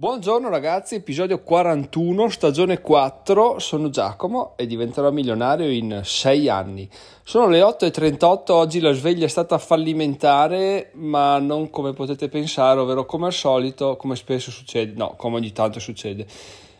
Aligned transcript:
Buongiorno 0.00 0.48
ragazzi, 0.48 0.94
episodio 0.94 1.42
41, 1.42 2.28
stagione 2.28 2.80
4, 2.80 3.58
sono 3.58 3.90
Giacomo 3.90 4.52
e 4.56 4.64
diventerò 4.64 5.10
milionario 5.10 5.68
in 5.68 6.02
6 6.04 6.48
anni. 6.48 6.88
Sono 7.24 7.48
le 7.48 7.62
8.38, 7.62 8.52
oggi 8.52 8.78
la 8.78 8.92
sveglia 8.92 9.24
è 9.24 9.28
stata 9.28 9.58
fallimentare, 9.58 10.92
ma 10.92 11.40
non 11.40 11.70
come 11.70 11.94
potete 11.94 12.28
pensare, 12.28 12.78
ovvero 12.78 13.06
come 13.06 13.26
al 13.26 13.32
solito, 13.32 13.96
come 13.96 14.14
spesso 14.14 14.52
succede, 14.52 14.92
no, 14.94 15.14
come 15.16 15.34
ogni 15.34 15.50
tanto 15.50 15.80
succede. 15.80 16.24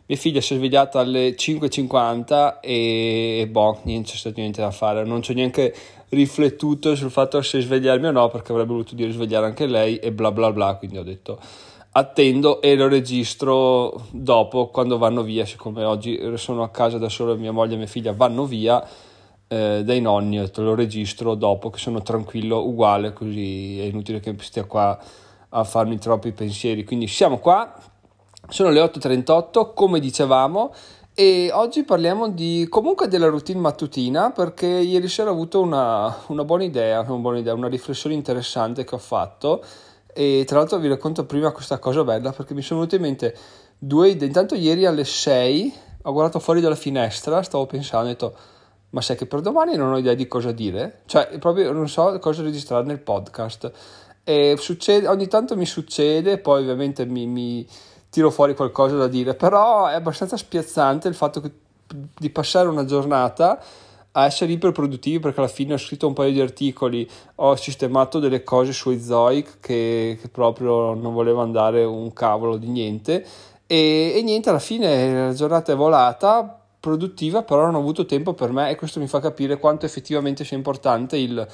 Mia 0.07 0.17
figlia 0.17 0.41
si 0.41 0.55
è 0.55 0.57
svegliata 0.57 1.01
alle 1.01 1.31
5.50 1.31 2.59
e, 2.61 3.41
e 3.41 3.49
boh, 3.49 3.81
niente, 3.83 4.13
c'è 4.13 4.17
stato 4.17 4.39
niente 4.39 4.61
da 4.61 4.71
fare, 4.71 5.03
non 5.03 5.23
ho 5.29 5.33
neanche 5.33 5.75
riflettuto 6.11 6.95
sul 6.95 7.11
fatto 7.11 7.43
se 7.43 7.61
svegliarmi 7.61 8.07
o 8.07 8.13
no, 8.13 8.29
perché 8.29 8.53
avrebbe 8.53 8.71
voluto 8.71 8.95
dire 8.95 9.11
svegliare 9.11 9.47
anche 9.47 9.67
lei 9.67 9.97
e 9.97 10.13
bla 10.13 10.31
bla 10.31 10.53
bla, 10.53 10.77
quindi 10.77 10.99
ho 10.99 11.03
detto 11.03 11.41
attendo 11.93 12.61
e 12.61 12.77
lo 12.77 12.89
registro 12.89 14.07
dopo 14.11 14.69
quando 14.69 14.99
vanno 14.99 15.23
via, 15.23 15.45
siccome 15.45 15.85
oggi 15.85 16.21
sono 16.37 16.63
a 16.63 16.71
casa 16.71 16.99
da 16.99 17.09
solo 17.09 17.37
mia 17.37 17.53
moglie 17.53 17.75
e 17.75 17.79
mia 17.79 17.87
figlia 17.87 18.13
vanno 18.13 18.45
via 18.45 18.87
eh, 19.49 19.83
dai 19.83 20.01
nonni, 20.01 20.51
te 20.51 20.61
lo 20.61 20.75
registro 20.75 21.35
dopo 21.35 21.71
che 21.71 21.79
sono 21.79 22.03
tranquillo 22.03 22.65
uguale, 22.67 23.13
così 23.13 23.81
è 23.81 23.85
inutile 23.85 24.21
che 24.21 24.37
stia 24.41 24.65
qua 24.65 24.99
a 25.51 25.65
farmi 25.65 25.99
troppi 25.99 26.33
pensieri. 26.33 26.85
Quindi 26.85 27.07
siamo 27.07 27.39
qua, 27.39 27.75
sono 28.49 28.71
le 28.71 28.81
8.38 28.81 29.73
come 29.75 30.01
dicevamo 30.01 30.73
e 31.15 31.51
oggi 31.53 31.83
parliamo 31.83 32.29
di, 32.29 32.67
comunque 32.69 33.09
della 33.09 33.27
routine 33.27 33.59
mattutina 33.59 34.31
perché 34.31 34.67
ieri 34.67 35.09
sera 35.09 35.31
ho 35.31 35.33
avuto 35.33 35.61
una, 35.61 36.15
una 36.29 36.45
buona 36.45 36.65
idea, 36.65 37.01
una 37.01 37.17
buona 37.17 37.39
idea, 37.39 37.55
una 37.55 37.69
riflessione 37.69 38.15
interessante 38.15 38.85
che 38.85 38.95
ho 38.95 38.99
fatto 38.99 39.65
e 40.13 40.45
tra 40.47 40.59
l'altro 40.59 40.79
vi 40.79 40.89
racconto 40.89 41.25
prima 41.27 41.51
questa 41.53 41.79
cosa 41.79 42.05
bella 42.05 42.33
perché 42.33 42.55
mi 42.55 42.63
sono 42.63 42.81
venute 42.81 42.97
in 42.97 43.03
mente 43.03 43.37
due 43.79 44.09
idee. 44.09 44.27
Intanto 44.27 44.55
ieri 44.55 44.87
alle 44.87 45.05
6 45.05 45.75
ho 46.03 46.13
guardato 46.13 46.39
fuori 46.39 46.61
dalla 46.61 46.75
finestra, 46.75 47.43
stavo 47.43 47.67
pensando, 47.67 48.07
ho 48.07 48.09
detto 48.09 48.37
ma 48.91 49.03
sai 49.03 49.17
che 49.17 49.27
per 49.27 49.41
domani 49.41 49.77
non 49.77 49.93
ho 49.93 49.99
idea 49.99 50.15
di 50.15 50.27
cosa 50.27 50.51
dire? 50.51 51.01
Cioè 51.07 51.39
proprio 51.39 51.73
non 51.73 51.89
so 51.89 52.19
cosa 52.19 52.43
registrare 52.43 52.85
nel 52.85 53.01
podcast. 53.01 53.71
E 54.25 54.57
succede, 54.59 55.07
ogni 55.09 55.27
tanto 55.27 55.57
mi 55.57 55.67
succede, 55.67 56.39
poi 56.39 56.63
ovviamente 56.63 57.05
mi, 57.05 57.27
mi 57.27 57.67
tiro 58.11 58.31
fuori 58.31 58.55
qualcosa 58.55 58.97
da 58.97 59.07
dire, 59.07 59.35
però 59.35 59.87
è 59.87 59.95
abbastanza 59.95 60.37
spiazzante 60.37 61.09
il 61.09 61.15
fatto 61.15 61.41
che, 61.41 61.51
di 62.19 62.31
passare 62.31 62.69
una 62.69 62.85
giornata 62.85 63.63
a 64.13 64.25
essere 64.25 64.53
iperproduttivi 64.53 65.21
perché 65.21 65.41
alla 65.41 65.49
fine 65.49 65.75
ho 65.75 65.79
scritto 65.79 66.07
un 66.07 66.13
paio 66.13 66.33
di 66.33 66.41
articoli, 66.41 67.09
ho 67.37 67.57
sistemato 67.57 68.19
delle 68.19 68.43
cose 68.43 68.73
su 68.73 68.97
Zoic 68.99 69.61
che, 69.61 70.19
che 70.21 70.29
proprio 70.29 70.95
non 70.95 71.13
volevo 71.13 71.41
andare 71.41 71.85
un 71.85 72.13
cavolo 72.13 72.57
di 72.57 72.69
niente 72.69 73.25
e, 73.71 74.15
e 74.17 74.23
niente, 74.23 74.49
alla 74.49 74.59
fine 74.59 75.27
la 75.27 75.35
giornata 75.35 75.73
è 75.73 75.77
volata, 75.77 76.59
produttiva, 76.81 77.43
però 77.43 77.67
non 77.67 77.75
ho 77.75 77.79
avuto 77.81 78.07
tempo 78.07 78.33
per 78.33 78.51
me 78.51 78.71
e 78.71 78.77
questo 78.77 78.99
mi 78.99 79.07
fa 79.07 79.21
capire 79.21 79.59
quanto 79.59 79.85
effettivamente 79.85 80.43
sia 80.43 80.57
importante 80.57 81.19
il 81.19 81.47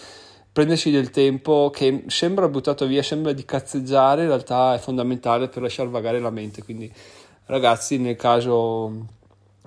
prendersi 0.52 0.92
del 0.92 1.10
tempo 1.10 1.70
che 1.74 2.04
sembra 2.06 2.46
buttato 2.48 2.86
via, 2.86 3.02
sembra 3.02 3.32
di 3.32 3.44
cazzeggiare, 3.44 4.22
in 4.22 4.28
realtà 4.28 4.74
è 4.74 4.78
fondamentale 4.78 5.48
per 5.48 5.62
lasciare 5.62 5.88
vagare 5.88 6.20
la 6.20 6.30
mente. 6.30 6.62
Quindi 6.62 6.92
ragazzi, 7.46 7.98
nel 7.98 8.14
caso 8.14 9.06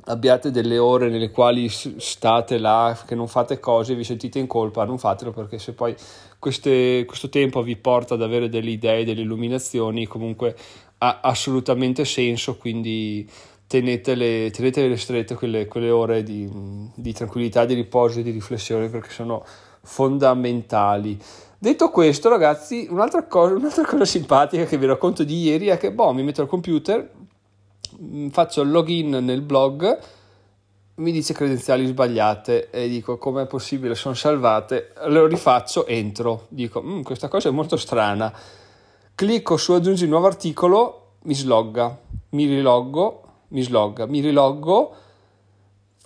abbiate 0.07 0.51
delle 0.51 0.77
ore 0.77 1.09
nelle 1.09 1.31
quali 1.31 1.69
state 1.69 2.57
là, 2.57 2.97
che 3.05 3.15
non 3.15 3.27
fate 3.27 3.59
cose, 3.59 3.95
vi 3.95 4.03
sentite 4.03 4.39
in 4.39 4.47
colpa, 4.47 4.85
non 4.85 4.97
fatelo 4.97 5.31
perché 5.31 5.59
se 5.59 5.73
poi 5.73 5.95
queste, 6.39 7.05
questo 7.05 7.29
tempo 7.29 7.61
vi 7.61 7.75
porta 7.75 8.13
ad 8.13 8.21
avere 8.21 8.49
delle 8.49 8.71
idee, 8.71 9.05
delle 9.05 9.21
illuminazioni, 9.21 10.05
comunque 10.05 10.55
ha 10.99 11.19
assolutamente 11.21 12.05
senso, 12.05 12.57
quindi 12.57 13.29
tenetele, 13.67 14.49
tenetele 14.51 14.97
strette 14.97 15.35
quelle, 15.35 15.67
quelle 15.67 15.89
ore 15.89 16.23
di, 16.23 16.49
di 16.95 17.13
tranquillità, 17.13 17.65
di 17.65 17.73
riposo 17.73 18.19
e 18.19 18.23
di 18.23 18.31
riflessione 18.31 18.89
perché 18.89 19.09
sono 19.09 19.43
fondamentali. 19.81 21.19
Detto 21.59 21.89
questo, 21.89 22.29
ragazzi, 22.29 22.87
un'altra 22.89 23.25
cosa, 23.25 23.55
un'altra 23.55 23.83
cosa 23.83 24.05
simpatica 24.05 24.65
che 24.65 24.77
vi 24.77 24.85
racconto 24.85 25.23
di 25.23 25.41
ieri 25.41 25.67
è 25.67 25.77
che 25.77 25.91
boh, 25.91 26.13
mi 26.13 26.23
metto 26.23 26.41
al 26.41 26.47
computer 26.47 27.09
faccio 28.29 28.61
il 28.61 28.71
login 28.71 29.09
nel 29.09 29.41
blog, 29.41 29.99
mi 30.95 31.11
dice 31.11 31.33
credenziali 31.33 31.85
sbagliate 31.85 32.69
e 32.69 32.87
dico 32.87 33.17
com'è 33.17 33.45
possibile, 33.45 33.95
sono 33.95 34.15
salvate, 34.15 34.93
lo 35.05 35.27
rifaccio, 35.27 35.85
entro, 35.85 36.45
dico 36.49 36.81
mm, 36.81 37.01
questa 37.01 37.27
cosa 37.27 37.49
è 37.49 37.51
molto 37.51 37.77
strana, 37.77 38.33
clicco 39.13 39.57
su 39.57 39.73
aggiungi 39.73 40.07
nuovo 40.07 40.27
articolo, 40.27 41.13
mi 41.23 41.35
slogga, 41.35 41.97
mi 42.29 42.45
riloggo, 42.45 43.23
mi 43.49 43.61
slogga, 43.61 44.05
mi 44.05 44.19
riloggo, 44.21 44.95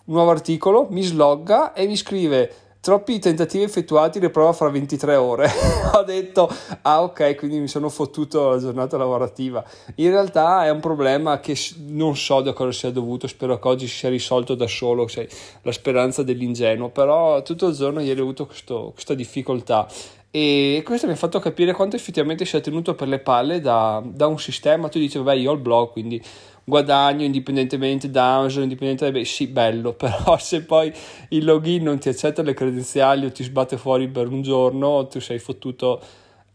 nuovo 0.05 0.29
articolo, 0.29 0.87
mi 0.89 1.03
slogga 1.03 1.73
e 1.73 1.87
mi 1.87 1.95
scrive 1.95 2.53
troppi 2.81 3.19
tentativi 3.19 3.63
effettuati, 3.63 4.19
riprova 4.19 4.51
fra 4.53 4.69
23 4.69 5.15
ore. 5.15 5.49
Ho 5.93 6.03
detto, 6.03 6.49
ah 6.81 7.03
ok, 7.03 7.35
quindi 7.35 7.59
mi 7.59 7.67
sono 7.67 7.89
fottuto 7.89 8.49
la 8.49 8.57
giornata 8.57 8.97
lavorativa. 8.97 9.63
In 9.95 10.09
realtà 10.09 10.65
è 10.65 10.71
un 10.71 10.79
problema 10.79 11.39
che 11.39 11.55
non 11.87 12.17
so 12.17 12.41
da 12.41 12.53
cosa 12.53 12.71
sia 12.71 12.91
dovuto, 12.91 13.27
spero 13.27 13.59
che 13.59 13.67
oggi 13.67 13.87
si 13.87 13.97
sia 13.97 14.09
risolto 14.09 14.55
da 14.55 14.67
solo, 14.67 15.07
cioè, 15.07 15.27
la 15.61 15.71
speranza 15.71 16.23
dell'ingenuo, 16.23 16.89
però 16.89 17.43
tutto 17.43 17.67
il 17.67 17.75
giorno 17.75 18.01
ieri 18.01 18.19
ho 18.19 18.23
avuto 18.23 18.47
questo, 18.47 18.91
questa 18.93 19.13
difficoltà. 19.13 19.87
E 20.33 20.81
questo 20.85 21.07
mi 21.07 21.13
ha 21.13 21.17
fatto 21.17 21.39
capire 21.39 21.73
quanto 21.73 21.97
effettivamente 21.97 22.45
sia 22.45 22.61
tenuto 22.61 22.95
per 22.95 23.09
le 23.09 23.19
palle 23.19 23.59
da, 23.59 24.01
da 24.05 24.27
un 24.27 24.39
sistema. 24.39 24.87
Tu 24.87 24.97
dici, 24.97 25.17
vabbè, 25.17 25.33
io 25.33 25.51
ho 25.51 25.53
il 25.53 25.59
blog, 25.59 25.91
quindi 25.91 26.23
guadagno 26.63 27.25
indipendentemente 27.25 28.09
da 28.09 28.37
Amazon, 28.37 28.63
indipendentemente, 28.63 29.25
sì, 29.25 29.47
bello, 29.47 29.91
però 29.93 30.37
se 30.37 30.63
poi 30.63 30.93
il 31.29 31.43
login 31.43 31.83
non 31.83 31.99
ti 31.99 32.07
accetta 32.07 32.41
le 32.43 32.53
credenziali 32.53 33.25
o 33.25 33.31
ti 33.31 33.43
sbatte 33.43 33.75
fuori 33.77 34.07
per 34.07 34.29
un 34.29 34.41
giorno, 34.41 35.05
tu 35.07 35.19
sei 35.19 35.37
fottuto 35.37 36.01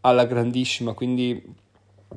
alla 0.01 0.25
grandissima, 0.25 0.93
quindi 0.93 1.39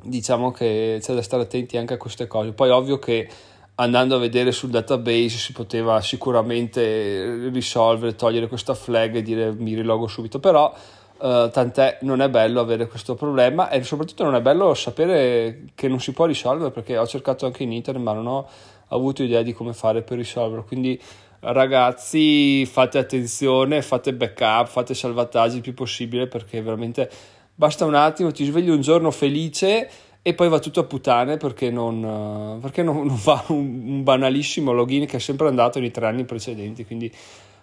diciamo 0.03 0.51
che 0.51 0.97
c'è 0.99 1.13
da 1.13 1.21
stare 1.21 1.43
attenti 1.43 1.77
anche 1.77 1.93
a 1.93 1.97
queste 1.97 2.25
cose. 2.25 2.53
Poi 2.53 2.71
ovvio 2.71 2.97
che 2.97 3.29
andando 3.75 4.15
a 4.15 4.19
vedere 4.19 4.51
sul 4.51 4.69
database 4.69 5.29
si 5.29 5.51
poteva 5.53 6.01
sicuramente 6.01 7.49
risolvere, 7.51 8.15
togliere 8.15 8.47
questa 8.47 8.73
flag 8.73 9.15
e 9.15 9.21
dire 9.21 9.53
mi 9.53 9.75
rilogo 9.75 10.07
subito, 10.07 10.39
però 10.39 10.73
Uh, 11.21 11.51
tant'è 11.51 11.99
non 12.01 12.19
è 12.19 12.29
bello 12.29 12.59
avere 12.61 12.87
questo 12.87 13.13
problema 13.13 13.69
e 13.69 13.83
soprattutto 13.83 14.23
non 14.23 14.33
è 14.33 14.41
bello 14.41 14.73
sapere 14.73 15.65
che 15.75 15.87
non 15.87 15.99
si 15.99 16.13
può 16.13 16.25
risolvere 16.25 16.71
perché 16.71 16.97
ho 16.97 17.05
cercato 17.05 17.45
anche 17.45 17.61
in 17.61 17.71
internet 17.71 18.01
ma 18.01 18.13
non 18.13 18.25
ho 18.25 18.49
avuto 18.87 19.21
idea 19.21 19.43
di 19.43 19.53
come 19.53 19.73
fare 19.73 20.01
per 20.01 20.17
risolverlo. 20.17 20.63
Quindi 20.63 20.99
ragazzi 21.41 22.65
fate 22.65 22.97
attenzione 22.97 23.83
fate 23.83 24.15
backup 24.15 24.67
fate 24.67 24.95
salvataggi 24.95 25.57
il 25.57 25.61
più 25.61 25.75
possibile 25.75 26.25
perché 26.25 26.59
veramente 26.61 27.09
basta 27.53 27.85
un 27.85 27.93
attimo 27.93 28.31
ti 28.31 28.43
svegli 28.45 28.69
un 28.69 28.81
giorno 28.81 29.11
felice 29.11 29.89
e 30.23 30.33
poi 30.35 30.49
va 30.49 30.59
tutto 30.59 30.81
a 30.81 30.83
puttane 30.83 31.37
perché 31.37 31.71
non, 31.71 32.59
perché 32.61 32.83
non, 32.83 33.05
non 33.05 33.19
va 33.23 33.43
un, 33.47 33.83
un 33.85 34.03
banalissimo 34.03 34.71
login 34.71 35.05
che 35.05 35.17
è 35.17 35.19
sempre 35.19 35.47
andato 35.47 35.79
nei 35.79 35.91
tre 35.91 36.05
anni 36.07 36.25
precedenti. 36.25 36.85
Quindi 36.85 37.11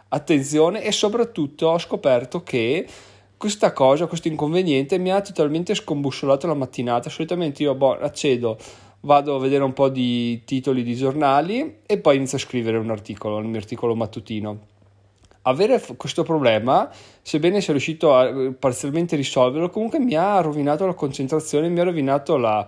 attenzione 0.08 0.82
e 0.82 0.92
soprattutto 0.92 1.68
ho 1.68 1.78
scoperto 1.78 2.42
che 2.42 2.86
questa 3.38 3.72
cosa, 3.72 4.06
questo 4.06 4.28
inconveniente 4.28 4.98
mi 4.98 5.10
ha 5.12 5.20
totalmente 5.20 5.74
scombussolato 5.74 6.46
la 6.46 6.54
mattinata. 6.54 7.08
Solitamente 7.08 7.62
io 7.62 7.74
boh, 7.74 7.98
accedo, 7.98 8.58
vado 9.00 9.36
a 9.36 9.38
vedere 9.38 9.62
un 9.62 9.72
po' 9.72 9.88
di 9.88 10.42
titoli 10.44 10.82
di 10.82 10.94
giornali 10.96 11.78
e 11.86 11.98
poi 11.98 12.16
inizio 12.16 12.36
a 12.36 12.40
scrivere 12.40 12.76
un 12.78 12.90
articolo, 12.90 13.38
il 13.38 13.46
mio 13.46 13.58
articolo 13.58 13.94
mattutino. 13.94 14.58
Avere 15.42 15.80
questo 15.96 16.24
problema, 16.24 16.90
sebbene 17.22 17.60
sia 17.60 17.72
riuscito 17.72 18.14
a 18.14 18.52
parzialmente 18.58 19.16
risolverlo, 19.16 19.70
comunque 19.70 20.00
mi 20.00 20.14
ha 20.14 20.40
rovinato 20.40 20.84
la 20.84 20.94
concentrazione, 20.94 21.68
mi 21.68 21.78
ha 21.80 21.84
rovinato 21.84 22.36
la, 22.36 22.66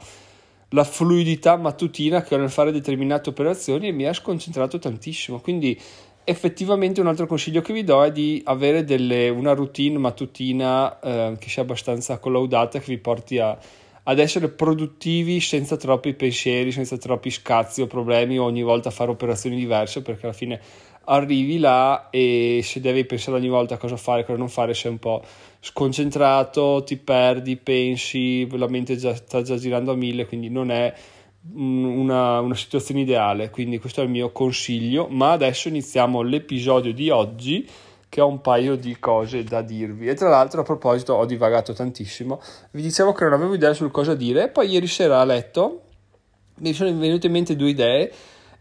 la 0.70 0.84
fluidità 0.84 1.56
mattutina 1.56 2.22
che 2.22 2.34
ho 2.34 2.38
nel 2.38 2.48
fare 2.48 2.70
determinate 2.70 3.28
operazioni 3.28 3.88
e 3.88 3.92
mi 3.92 4.06
ha 4.06 4.12
sconcentrato 4.12 4.78
tantissimo. 4.78 5.40
Quindi 5.40 5.78
effettivamente 6.24 7.00
un 7.00 7.06
altro 7.06 7.26
consiglio 7.26 7.60
che 7.60 7.72
vi 7.72 7.84
do 7.84 8.02
è 8.04 8.12
di 8.12 8.40
avere 8.44 8.84
delle, 8.84 9.28
una 9.28 9.52
routine 9.52 9.98
mattutina 9.98 10.98
eh, 11.00 11.36
che 11.38 11.48
sia 11.48 11.62
abbastanza 11.62 12.18
collaudata, 12.18 12.78
che 12.78 12.92
vi 12.92 12.98
porti 12.98 13.38
a, 13.38 13.56
ad 14.02 14.18
essere 14.18 14.48
produttivi 14.48 15.40
senza 15.40 15.76
troppi 15.76 16.14
pensieri, 16.14 16.72
senza 16.72 16.96
troppi 16.96 17.30
scazzi 17.30 17.82
o 17.82 17.86
problemi 17.86 18.38
o 18.38 18.44
ogni 18.44 18.62
volta 18.62 18.90
fare 18.90 19.10
operazioni 19.10 19.56
diverse 19.56 20.02
perché 20.02 20.26
alla 20.26 20.34
fine 20.34 20.60
arrivi 21.04 21.58
là 21.58 22.08
e 22.10 22.60
se 22.62 22.80
devi 22.80 23.04
pensare 23.04 23.36
ogni 23.36 23.48
volta 23.48 23.74
a 23.74 23.78
cosa 23.78 23.96
fare, 23.96 24.24
cosa 24.24 24.38
non 24.38 24.48
fare, 24.48 24.74
sei 24.74 24.92
un 24.92 24.98
po' 24.98 25.22
sconcentrato, 25.58 26.82
ti 26.84 26.96
perdi, 26.96 27.56
pensi, 27.56 28.48
la 28.56 28.68
mente 28.68 28.96
già, 28.96 29.14
sta 29.14 29.42
già 29.42 29.56
girando 29.56 29.92
a 29.92 29.96
mille, 29.96 30.26
quindi 30.26 30.48
non 30.48 30.70
è 30.70 30.92
una, 31.52 32.40
una, 32.40 32.54
situazione 32.54 33.00
ideale, 33.00 33.50
quindi 33.50 33.78
questo 33.78 34.00
è 34.00 34.04
il 34.04 34.10
mio 34.10 34.30
consiglio, 34.30 35.08
ma 35.08 35.32
adesso 35.32 35.68
iniziamo 35.68 36.22
l'episodio 36.22 36.92
di 36.92 37.10
oggi 37.10 37.68
che 38.08 38.20
ho 38.20 38.26
un 38.26 38.40
paio 38.40 38.76
di 38.76 38.98
cose 38.98 39.44
da 39.44 39.62
dirvi 39.62 40.08
e 40.08 40.14
tra 40.14 40.28
l'altro 40.28 40.60
a 40.60 40.64
proposito 40.64 41.14
ho 41.14 41.24
divagato 41.24 41.72
tantissimo, 41.72 42.40
vi 42.72 42.82
dicevo 42.82 43.12
che 43.12 43.24
non 43.24 43.34
avevo 43.34 43.54
idea 43.54 43.72
sul 43.72 43.90
cosa 43.90 44.14
dire, 44.14 44.48
poi 44.48 44.68
ieri 44.68 44.86
sera 44.86 45.20
a 45.20 45.24
letto 45.24 45.82
mi 46.56 46.72
sono 46.72 46.94
venute 46.98 47.26
in 47.26 47.32
mente 47.32 47.56
due 47.56 47.70
idee 47.70 48.12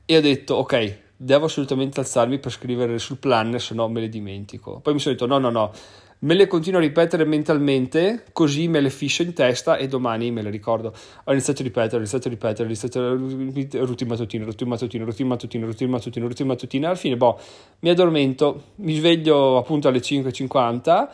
e 0.06 0.18
ho 0.18 0.22
detto 0.22 0.56
ok, 0.56 0.98
devo 1.18 1.46
assolutamente 1.46 2.00
alzarmi 2.00 2.40
per 2.40 2.52
scrivere 2.52 2.98
sul 2.98 3.18
planner, 3.18 3.62
se 3.62 3.74
no 3.74 3.90
me 3.90 4.00
le 4.00 4.10
dimentico. 4.10 4.80
Poi 4.80 4.94
mi 4.94 5.00
sono 5.00 5.16
detto 5.16 5.28
no, 5.28 5.38
no, 5.38 5.50
no, 5.50 5.72
me 6.20 6.34
le 6.34 6.48
continuo 6.48 6.80
a 6.80 6.84
ripetere 6.84 7.24
mentalmente, 7.24 8.26
così 8.34 8.68
me 8.68 8.82
le 8.82 8.90
fisso 8.90 9.22
in 9.22 9.34
testa 9.34 9.78
e 9.78 9.88
domani 9.88 10.32
me 10.32 10.42
le 10.42 10.50
ricordo. 10.50 10.94
Ho 11.24 11.32
iniziato 11.32 11.62
a 11.62 11.66
ripetere, 11.66 11.96
ho 11.96 12.00
iniziato 12.00 12.28
a 12.28 12.32
ripetere, 12.32 12.64
ho 12.64 12.66
iniziato 12.66 13.00
a 13.00 13.16
ripetere, 13.16 13.86
routine 13.86 14.10
mattutina, 14.10 14.46
routine 14.46 14.70
mattutina, 14.70 15.06
routine 15.06 15.30
mattutina, 15.30 15.66
routine 15.66 15.90
mattutina, 15.90 16.26
routine 16.26 16.48
mattutina, 16.48 16.88
alla 16.88 16.96
fine, 16.98 17.16
boh, 17.16 17.40
mi 17.80 17.90
addormento, 17.90 18.64
mi 18.76 18.96
sveglio 18.96 19.58
appunto 19.58 19.88
alle 19.88 20.00
5.50, 20.00 21.08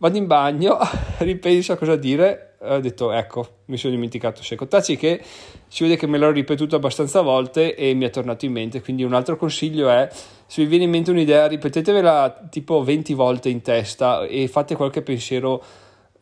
vado 0.00 0.16
in 0.16 0.26
bagno, 0.26 0.78
ripenso 1.18 1.72
a 1.72 1.76
cosa 1.76 1.96
dire, 1.96 2.54
ho 2.60 2.80
detto 2.80 3.12
ecco, 3.12 3.60
mi 3.66 3.76
sono 3.76 3.94
dimenticato 3.94 4.42
Seco. 4.42 4.66
Tacci 4.66 4.96
che 4.96 5.22
si 5.68 5.82
vede 5.82 5.96
che 5.96 6.06
me 6.06 6.18
l'ho 6.18 6.30
ripetuto 6.30 6.76
abbastanza 6.76 7.20
volte 7.20 7.74
e 7.74 7.94
mi 7.94 8.06
è 8.06 8.10
tornato 8.10 8.46
in 8.46 8.52
mente, 8.52 8.80
quindi 8.80 9.04
un 9.04 9.14
altro 9.14 9.36
consiglio 9.36 9.88
è 9.88 10.08
se 10.46 10.62
vi 10.62 10.68
viene 10.68 10.84
in 10.84 10.90
mente 10.90 11.10
un'idea 11.10 11.46
ripetetevela 11.46 12.48
tipo 12.50 12.82
20 12.82 13.14
volte 13.14 13.50
in 13.50 13.62
testa 13.62 14.24
e 14.24 14.48
fate 14.48 14.74
qualche 14.74 15.02
pensiero 15.02 15.62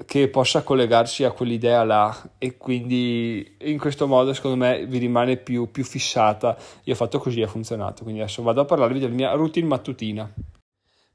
che 0.05 0.29
possa 0.29 0.63
collegarsi 0.63 1.25
a 1.25 1.31
quell'idea 1.31 1.83
là 1.83 2.31
e 2.39 2.57
quindi 2.57 3.57
in 3.63 3.79
questo 3.79 4.07
modo 4.07 4.33
secondo 4.33 4.57
me 4.57 4.87
vi 4.87 4.99
rimane 4.99 5.37
più, 5.39 5.71
più 5.71 5.85
fissata. 5.85 6.57
Io 6.85 6.93
ho 6.93 6.97
fatto 6.97 7.19
così 7.19 7.43
ha 7.43 7.49
funzionato. 7.49 8.03
Quindi 8.03 8.21
adesso 8.21 8.43
vado 8.43 8.61
a 8.61 8.65
parlarvi 8.65 8.99
della 8.99 9.15
mia 9.15 9.33
routine 9.33 9.67
mattutina 9.67 10.31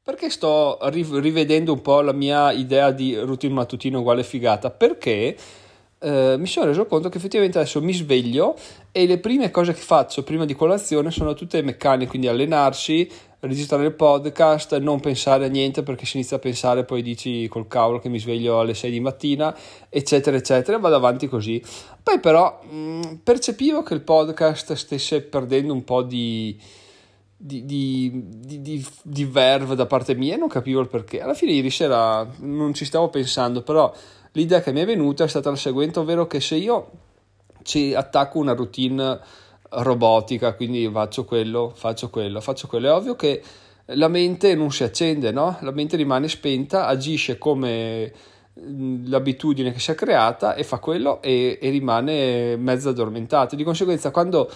perché 0.04 0.30
sto 0.30 0.78
rivedendo 0.90 1.72
un 1.72 1.82
po' 1.82 2.02
la 2.02 2.12
mia 2.12 2.52
idea 2.52 2.92
di 2.92 3.16
routine 3.16 3.54
mattutino 3.54 4.00
uguale 4.00 4.24
figata? 4.24 4.70
Perché 4.70 5.38
eh, 6.00 6.36
mi 6.38 6.46
sono 6.46 6.66
reso 6.66 6.86
conto 6.86 7.08
che 7.08 7.18
effettivamente 7.18 7.58
adesso 7.58 7.82
mi 7.82 7.94
sveglio 7.94 8.58
e 8.92 9.08
le 9.08 9.20
prime 9.20 9.50
cose 9.50 9.72
che 9.74 9.80
faccio 9.80 10.24
prima 10.24 10.44
di 10.44 10.56
colazione 10.56 11.10
sono 11.10 11.34
tutte 11.34 11.62
meccaniche, 11.62 12.10
quindi 12.10 12.28
allenarsi, 12.28 13.10
registrare 13.40 13.86
il 13.86 13.94
podcast, 13.94 14.78
non 14.80 15.00
pensare 15.00 15.46
a 15.46 15.48
niente 15.48 15.84
perché 15.84 16.06
si 16.06 16.18
inizia 16.18 16.36
a 16.36 16.42
pensare 16.42 16.84
poi 16.84 17.02
dici 17.02 17.48
col 17.48 17.68
cavolo 17.68 18.00
che 18.00 18.10
mi 18.10 18.20
sveglio 18.20 18.60
alle 18.60 18.74
6 18.74 18.92
di 18.92 19.00
mattina, 19.00 19.56
eccetera, 19.88 20.36
eccetera, 20.36 20.78
vado 20.80 20.96
avanti 20.96 21.30
così. 21.30 21.64
Poi 22.04 22.20
però 22.20 22.60
mh, 22.70 22.76
mm, 22.76 23.02
percepivo 23.24 23.84
che 23.84 23.94
il 23.94 24.02
podcast 24.02 24.74
stesse 24.74 25.22
perdendo 25.22 25.72
un 25.72 25.86
po' 25.86 26.02
di 26.02 26.60
di, 27.46 27.66
di, 27.66 28.62
di, 28.62 28.88
di, 29.04 29.26
verve 29.26 29.76
da 29.76 29.86
parte 29.86 30.16
mia 30.16 30.36
e 30.36 30.38
non 30.38 30.48
capivo 30.48 30.80
il 30.80 30.88
perché. 30.88 31.22
Alla 31.22 31.34
fine 31.34 31.52
ieri 31.52 31.70
sera 31.70 32.26
non 32.40 32.74
ci 32.74 32.86
stavo 32.86 33.10
pensando, 33.10 33.64
però 33.64 33.94
l'idea 34.32 34.62
che 34.62 34.72
mi 34.72 34.80
è 34.80 34.86
venuta 34.86 35.26
è 35.26 35.28
stata 35.28 35.50
la 35.50 35.58
seguente, 35.58 36.00
ovvero 36.00 36.26
che 36.26 36.40
se 36.40 36.56
io 36.56 36.92
ci 37.64 37.94
attacco 37.94 38.40
una 38.40 38.54
routine 38.54 39.20
robotica, 39.70 40.54
quindi 40.54 40.90
faccio 40.90 41.26
quello, 41.26 41.74
faccio 41.76 42.10
quello, 42.10 42.40
faccio 42.40 42.68
quello, 42.68 42.88
è 42.88 42.94
ovvio 42.94 43.16
che 43.18 43.44
la 43.88 44.08
mente 44.08 44.56
non 44.56 44.72
si 44.72 44.84
accende, 44.84 45.32
no? 45.32 45.58
La 45.62 45.72
mente 45.72 45.98
rimane 45.98 46.30
spenta, 46.30 46.88
agisce 46.88 47.38
come 47.38 48.14
l'abitudine 48.54 49.74
che 49.74 49.80
si 49.80 49.92
è 49.92 49.96
creata 49.96 50.54
e 50.54 50.64
fa 50.64 50.78
quello 50.78 51.22
e, 51.22 51.58
e 51.62 51.70
rimane 51.72 52.56
mezzo 52.56 52.88
addormentato. 52.88 53.58
Di 53.58 53.64
conseguenza, 53.66 54.12
quando 54.12 54.50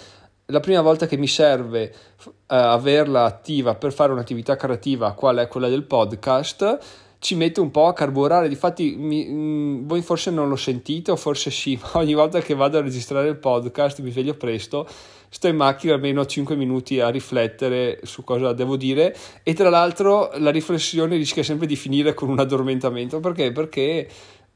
la 0.47 0.59
prima 0.59 0.81
volta 0.81 1.07
che 1.07 1.17
mi 1.17 1.27
serve 1.27 1.94
uh, 2.23 2.31
averla 2.47 3.25
attiva 3.25 3.75
per 3.75 3.91
fare 3.91 4.11
un'attività 4.11 4.55
creativa, 4.55 5.13
qual 5.13 5.38
è 5.38 5.47
quella 5.47 5.67
del 5.67 5.83
podcast, 5.83 6.79
ci 7.19 7.35
mette 7.35 7.59
un 7.59 7.71
po' 7.71 7.88
a 7.88 7.94
carburare. 7.94 8.47
Difatti, 8.47 8.95
mi, 8.97 9.25
mh, 9.25 9.33
mm, 9.33 9.88
voi 9.88 10.01
forse 10.01 10.31
non 10.31 10.47
lo 10.47 10.55
sentite, 10.55 11.11
o 11.11 11.15
forse 11.15 11.51
sì, 11.51 11.77
ma 11.81 11.99
ogni 11.99 12.13
volta 12.13 12.39
che 12.39 12.53
vado 12.53 12.77
a 12.77 12.81
registrare 12.81 13.27
il 13.27 13.38
podcast 13.38 13.99
mi 14.01 14.11
sveglio 14.11 14.35
presto. 14.35 14.88
Sto 15.29 15.49
in 15.49 15.57
macchina 15.57 15.94
almeno 15.94 16.25
5 16.25 16.55
minuti 16.55 17.01
a 17.01 17.09
riflettere 17.09 17.99
su 18.03 18.23
cosa 18.23 18.53
devo 18.53 18.77
dire 18.77 19.13
e 19.44 19.53
tra 19.53 19.69
l'altro 19.69 20.31
la 20.35 20.51
riflessione 20.51 21.17
rischia 21.17 21.44
sempre 21.44 21.67
di 21.67 21.75
finire 21.75 22.13
con 22.13 22.29
un 22.29 22.39
addormentamento 22.39 23.19
perché? 23.19 23.51
Perché 23.51 24.07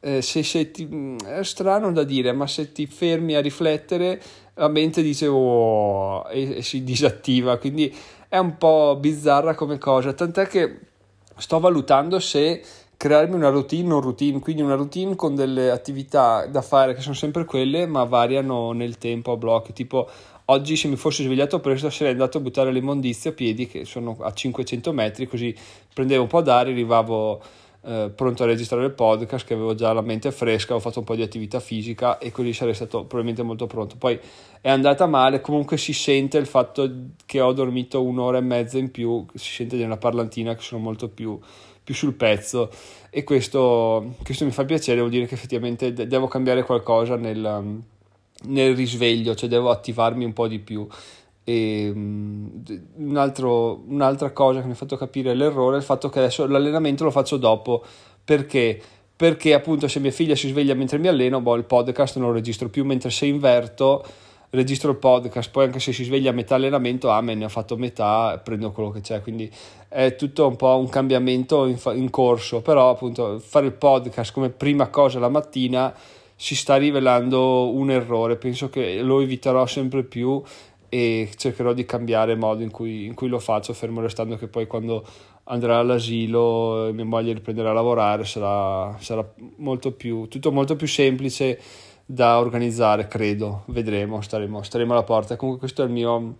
eh, 0.02 0.22
se, 0.22 0.44
se 0.44 0.72
ti, 0.72 0.86
mm, 0.86 1.20
è 1.20 1.44
strano 1.44 1.92
da 1.92 2.04
dire, 2.04 2.34
ma 2.34 2.48
se 2.48 2.72
ti 2.72 2.88
fermi 2.88 3.36
a 3.36 3.42
riflettere 3.42 4.22
la 4.56 4.68
mente 4.68 5.02
dice 5.02 5.28
oh, 5.28 6.28
e, 6.30 6.58
e 6.58 6.62
si 6.62 6.84
disattiva, 6.84 7.58
quindi 7.58 7.96
è 8.28 8.38
un 8.38 8.58
po' 8.58 8.98
bizzarra 9.00 9.56
come 9.56 9.78
cosa, 9.78 10.14
tant'è 10.14 10.48
che 10.48 10.80
sto 11.38 11.60
valutando 11.60 12.20
se 12.20 12.62
crearmi 12.98 13.36
una 13.36 13.50
routine 13.50 13.88
non 13.88 14.02
routine, 14.02 14.40
quindi 14.40 14.62
una 14.62 14.76
routine 14.76 15.16
con 15.16 15.36
delle 15.36 15.72
attività 15.72 16.46
da 16.46 16.62
fare 16.62 16.94
che 16.94 17.02
sono 17.02 17.16
sempre 17.16 17.46
quelle, 17.46 17.88
ma 17.88 18.04
variano 18.04 18.74
nel 18.74 18.98
tempo 18.98 19.32
a 19.32 19.38
blocchi, 19.38 19.74
tipo 19.74 20.08
oggi 20.46 20.76
se 20.76 20.88
mi 20.88 20.96
fossi 20.98 21.24
svegliato 21.24 21.60
presto 21.60 21.90
sarei 21.90 22.12
andato 22.12 22.38
a 22.38 22.42
buttare 22.42 22.72
le 22.72 22.80
immondizie 22.80 23.32
a 23.32 23.34
piedi 23.34 23.68
che 23.68 23.86
sono 23.86 24.18
a 24.20 24.32
500 24.32 24.92
metri, 24.94 25.28
così 25.28 25.56
prendevo 25.94 26.24
un 26.24 26.28
po' 26.28 26.42
d'aria, 26.42 26.72
arrivavo 26.72 27.42
eh, 27.84 28.12
pronto 28.16 28.44
a 28.44 28.46
registrare 28.46 28.86
il 28.86 28.92
podcast, 28.92 29.46
che 29.46 29.54
avevo 29.54 29.74
già 29.74 29.92
la 29.92 30.02
mente 30.02 30.32
fresca, 30.32 30.76
ho 30.76 30.80
fatto 30.80 31.00
un 31.00 31.06
po' 31.06 31.16
di 31.16 31.24
attività 31.24 31.60
fisica 31.60 32.18
e 32.20 32.32
così 32.32 32.54
sarei 32.54 32.74
stato 32.74 33.00
probabilmente 33.00 33.44
molto 33.44 33.68
pronto. 33.68 33.96
Poi 33.98 34.20
è 34.62 34.70
andata 34.70 35.08
male, 35.08 35.42
comunque 35.42 35.78
si 35.78 35.94
sente 35.94 36.38
il 36.38 36.46
fatto 36.46 36.90
che 37.26 37.42
ho 37.42 37.52
dormito 37.54 38.04
un'ora 38.04 38.38
e 38.38 38.42
mezza 38.42 38.78
in 38.78 38.92
più, 38.92 39.26
si 39.34 39.52
sente 39.52 39.78
nella 39.78 39.98
parlantina 39.98 40.54
che 40.54 40.62
sono 40.62 40.82
molto 40.82 41.10
più, 41.10 41.40
più 41.84 41.96
sul 41.96 42.14
pezzo 42.14 42.70
e 43.10 43.24
questo, 43.24 44.14
questo, 44.24 44.46
mi 44.46 44.52
fa 44.52 44.64
piacere, 44.64 45.00
vuol 45.00 45.12
dire 45.12 45.26
che 45.26 45.34
effettivamente 45.34 45.92
devo 45.92 46.28
cambiare 46.28 46.64
qualcosa 46.64 47.16
nel, 47.16 47.82
nel 48.44 48.76
risveglio, 48.76 49.34
cioè 49.34 49.50
devo 49.50 49.72
attivarmi 49.72 50.24
un 50.24 50.34
po' 50.34 50.48
di 50.48 50.60
più. 50.60 50.88
E 51.52 51.92
um, 51.94 52.64
un 52.98 53.18
altro, 53.18 53.84
un'altra 53.88 54.32
cosa 54.32 54.62
che 54.62 54.66
mi 54.68 54.72
ha 54.72 54.76
fatto 54.76 54.96
capire 54.96 55.34
l'errore 55.34 55.76
è 55.76 55.80
il 55.80 55.86
fatto 55.86 56.10
che 56.10 56.20
adesso 56.20 56.48
l'allenamento 56.48 57.04
lo 57.04 57.12
faccio 57.12 57.38
dopo. 57.38 57.84
Perché? 58.24 58.80
Perché 59.16 59.54
appunto 59.54 59.88
se 59.88 60.00
mia 60.00 60.12
figlia 60.12 60.36
si 60.36 60.48
sveglia 60.48 60.74
mentre 60.74 60.98
mi 60.98 61.08
alleno, 61.08 61.42
boh, 61.42 61.56
il 61.56 61.66
podcast 61.66 62.18
non 62.18 62.30
lo 62.30 62.34
registro 62.34 62.70
più, 62.70 62.86
mentre 62.86 63.10
se 63.10 63.26
inverto 63.26 64.04
registro 64.52 64.92
il 64.92 64.98
podcast, 64.98 65.50
poi 65.50 65.66
anche 65.66 65.80
se 65.80 65.94
si 65.94 66.04
sveglia 66.04 66.32
a 66.32 66.34
metà 66.34 66.56
allenamento, 66.56 67.10
ah, 67.10 67.22
me 67.22 67.36
ne 67.36 67.46
ho 67.46 67.50
fatto 67.50 67.78
metà, 67.78 68.40
prendo 68.44 68.72
quello 68.72 68.90
che 68.90 69.02
c'è, 69.02 69.22
quindi 69.22 69.50
è 69.88 70.16
tutto 70.16 70.48
un 70.48 70.56
po' 70.56 70.76
un 70.78 70.90
cambiamento 70.90 71.66
in, 71.66 71.78
in 71.94 72.10
corso, 72.10 72.62
però 72.62 72.90
appunto 72.90 73.40
fare 73.40 73.66
il 73.68 73.74
podcast 73.74 74.34
come 74.34 74.50
prima 74.50 74.88
cosa 74.88 75.20
la 75.20 75.30
mattina 75.30 75.94
si 76.36 76.56
sta 76.56 76.76
rivelando 76.76 77.72
un 77.72 77.92
errore, 77.92 78.36
penso 78.36 78.70
che 78.70 79.02
lo 79.02 79.22
eviterò 79.22 79.66
sempre 79.68 80.04
più 80.04 80.42
e 80.94 81.30
cercherò 81.38 81.72
di 81.72 81.86
cambiare 81.86 82.36
modo 82.36 82.64
in 82.64 82.70
cui, 82.70 83.06
in 83.06 83.14
cui, 83.14 83.30
lo 83.30 83.40
faccio, 83.40 83.72
fermo 83.72 84.02
restando 84.02 84.36
che 84.36 84.50
poi 84.50 84.68
quando 84.68 85.06
andrà 85.46 85.78
all'asilo 85.78 86.88
e 86.88 86.92
mia 86.92 87.06
moglie 87.06 87.32
riprenderà 87.32 87.70
a 87.70 87.74
lavorare 87.74 88.26
sarà, 88.26 88.98
sarà 89.00 89.26
molto 89.56 89.94
più, 89.94 90.28
tutto 90.28 90.52
molto 90.52 90.76
più 90.76 90.88
semplice 90.88 91.58
da 92.06 92.40
organizzare, 92.40 93.08
credo, 93.08 93.64
vedremo, 93.68 94.20
staremo, 94.20 94.64
staremo 94.64 94.92
alla 94.92 95.04
porta. 95.04 95.38
Comunque 95.38 95.62
questa 95.62 95.84
è 95.84 95.86
il 95.86 95.94
mio, 95.94 96.36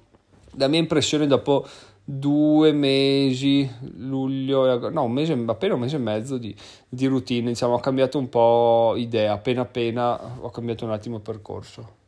la 0.58 0.68
mia 0.68 0.80
impressione 0.80 1.28
dopo 1.28 1.66
due 2.04 2.74
mesi, 2.74 3.70
luglio 4.00 4.90
no, 4.90 5.04
un 5.04 5.14
mese, 5.14 5.42
appena 5.46 5.76
un 5.76 5.80
mese 5.80 5.96
e 5.96 6.00
mezzo 6.00 6.38
di, 6.38 6.54
di 6.90 7.06
routine, 7.06 7.48
diciamo, 7.48 7.76
ho 7.76 7.80
cambiato 7.80 8.18
un 8.18 8.28
po' 8.28 8.96
idea, 8.98 9.32
appena 9.32 9.62
appena 9.62 10.20
ho 10.42 10.50
cambiato 10.50 10.84
un 10.84 10.92
attimo 10.92 11.16
il 11.16 11.22
percorso. 11.22 12.00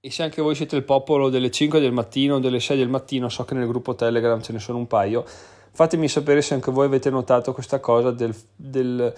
E 0.00 0.10
se 0.10 0.22
anche 0.22 0.40
voi 0.40 0.54
siete 0.54 0.76
il 0.76 0.84
popolo 0.84 1.28
delle 1.28 1.50
5 1.50 1.80
del 1.80 1.92
mattino 1.92 2.36
o 2.36 2.38
delle 2.38 2.60
6 2.60 2.76
del 2.76 2.88
mattino, 2.88 3.28
so 3.28 3.44
che 3.44 3.54
nel 3.54 3.66
gruppo 3.66 3.94
Telegram 3.94 4.40
ce 4.40 4.52
ne 4.52 4.58
sono 4.58 4.78
un 4.78 4.86
paio, 4.86 5.24
fatemi 5.72 6.08
sapere 6.08 6.42
se 6.42 6.54
anche 6.54 6.70
voi 6.70 6.86
avete 6.86 7.10
notato 7.10 7.52
questa 7.52 7.80
cosa 7.80 8.10
del, 8.12 8.34
del 8.54 9.12